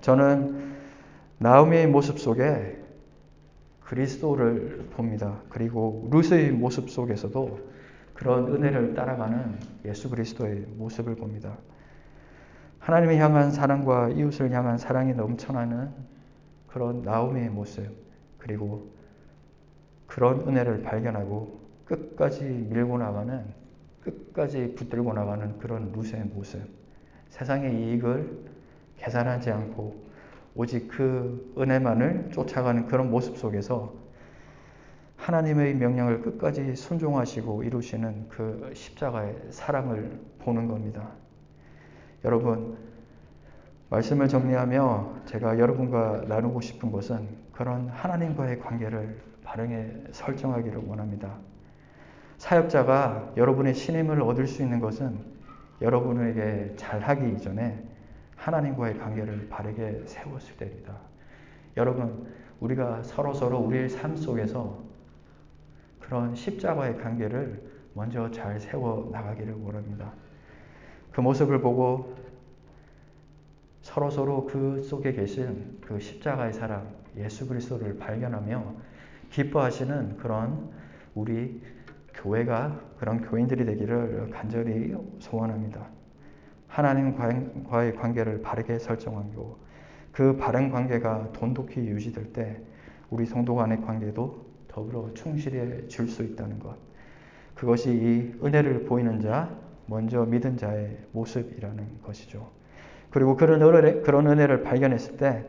저는 0.00 0.76
나오미의 1.38 1.86
모습 1.86 2.18
속에 2.18 2.78
그리스도를 3.80 4.88
봅니다. 4.90 5.40
그리고 5.48 6.08
루스의 6.10 6.52
모습 6.52 6.90
속에서도 6.90 7.58
그런 8.12 8.52
은혜를 8.52 8.94
따라가는 8.94 9.58
예수 9.86 10.10
그리스도의 10.10 10.66
모습을 10.76 11.14
봅니다. 11.16 11.56
하나님을 12.80 13.16
향한 13.16 13.50
사랑과 13.50 14.08
이웃을 14.10 14.50
향한 14.50 14.76
사랑이 14.76 15.14
넘쳐나는 15.14 15.90
그런 16.66 17.02
나오미의 17.02 17.48
모습, 17.48 17.88
그리고 18.36 18.90
그런 20.08 20.40
은혜를 20.48 20.82
발견하고 20.82 21.60
끝까지 21.84 22.42
밀고 22.44 22.98
나가는, 22.98 23.44
끝까지 24.02 24.74
붙들고 24.74 25.12
나가는 25.12 25.58
그런 25.58 25.92
루스의 25.92 26.24
모습. 26.24 26.60
세상의 27.28 27.74
이익을 27.74 28.46
계산하지 28.96 29.50
않고 29.50 30.08
오직 30.54 30.88
그 30.88 31.54
은혜만을 31.56 32.30
쫓아가는 32.32 32.86
그런 32.86 33.10
모습 33.10 33.36
속에서 33.36 33.94
하나님의 35.16 35.74
명령을 35.74 36.22
끝까지 36.22 36.74
순종하시고 36.74 37.62
이루시는 37.62 38.28
그 38.28 38.72
십자가의 38.74 39.36
사랑을 39.50 40.18
보는 40.40 40.68
겁니다. 40.68 41.10
여러분, 42.24 42.78
말씀을 43.90 44.28
정리하며 44.28 45.22
제가 45.26 45.58
여러분과 45.58 46.24
나누고 46.28 46.60
싶은 46.60 46.90
것은 46.90 47.28
그런 47.52 47.88
하나님과의 47.88 48.60
관계를 48.60 49.27
바르게 49.48 50.04
설정하기를 50.12 50.82
원합니다. 50.86 51.38
사역자가 52.36 53.32
여러분의 53.38 53.74
신임을 53.74 54.20
얻을 54.20 54.46
수 54.46 54.62
있는 54.62 54.78
것은 54.78 55.18
여러분에게 55.80 56.74
잘하기 56.76 57.32
이전에 57.32 57.82
하나님과의 58.36 58.98
관계를 58.98 59.48
바르게 59.48 60.02
세웠을 60.04 60.56
때입니다. 60.58 60.94
여러분, 61.78 62.28
우리가 62.60 63.02
서로 63.02 63.32
서로 63.32 63.58
우리의 63.58 63.88
삶 63.88 64.16
속에서 64.16 64.82
그런 65.98 66.34
십자가의 66.34 66.98
관계를 66.98 67.62
먼저 67.94 68.30
잘 68.30 68.60
세워 68.60 69.08
나가기를 69.10 69.54
원합니다. 69.62 70.12
그 71.10 71.22
모습을 71.22 71.60
보고 71.60 72.14
서로 73.80 74.10
서로 74.10 74.44
그 74.44 74.82
속에 74.82 75.12
계신 75.12 75.78
그 75.80 75.98
십자가의 75.98 76.52
사랑 76.52 76.86
예수 77.16 77.48
그리스도를 77.48 77.98
발견하며 77.98 78.87
기뻐하시는 79.30 80.16
그런 80.16 80.70
우리 81.14 81.60
교회가 82.14 82.80
그런 82.98 83.20
교인들이 83.20 83.64
되기를 83.64 84.30
간절히 84.30 84.96
소원합니다. 85.18 85.86
하나님과의 86.66 87.94
관계를 87.96 88.42
바르게 88.42 88.78
설정하고 88.78 89.58
그 90.12 90.36
바른 90.36 90.70
관계가 90.70 91.32
돈독히 91.32 91.80
유지될 91.80 92.32
때 92.32 92.60
우리 93.10 93.24
성도 93.24 93.54
간의 93.54 93.80
관계도 93.82 94.46
더불어 94.68 95.12
충실해질 95.14 96.08
수 96.08 96.22
있다는 96.22 96.58
것. 96.58 96.76
그것이 97.54 97.90
이 97.90 98.44
은혜를 98.44 98.84
보이는 98.84 99.20
자, 99.20 99.50
먼저 99.86 100.24
믿은 100.24 100.56
자의 100.56 100.98
모습이라는 101.12 102.02
것이죠. 102.02 102.50
그리고 103.10 103.36
그런 103.36 103.62
은혜, 103.62 104.00
그런 104.02 104.26
은혜를 104.26 104.62
발견했을 104.62 105.16
때 105.16 105.46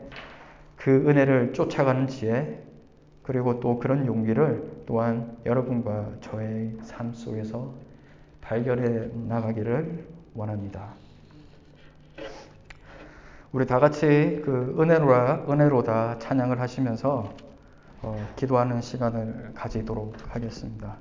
그 0.79 1.09
은혜를 1.09 1.51
쫓아가는 1.51 2.07
지혜, 2.07 2.63
그리고 3.29 3.59
또 3.59 3.77
그런 3.77 4.07
용기를 4.07 4.85
또한 4.87 5.37
여러분과 5.45 6.13
저의 6.19 6.75
삶 6.81 7.13
속에서 7.13 7.71
발견해 8.41 9.11
나가기를 9.27 10.07
원합니다. 10.33 10.95
우리 13.51 13.67
다 13.67 13.77
같이 13.79 14.41
그 14.43 14.75
은혜로라, 14.79 15.45
은혜로다 15.47 16.17
찬양을 16.17 16.59
하시면서 16.59 17.31
어, 18.01 18.27
기도하는 18.35 18.81
시간을 18.81 19.51
가지도록 19.53 20.15
하겠습니다. 20.27 20.97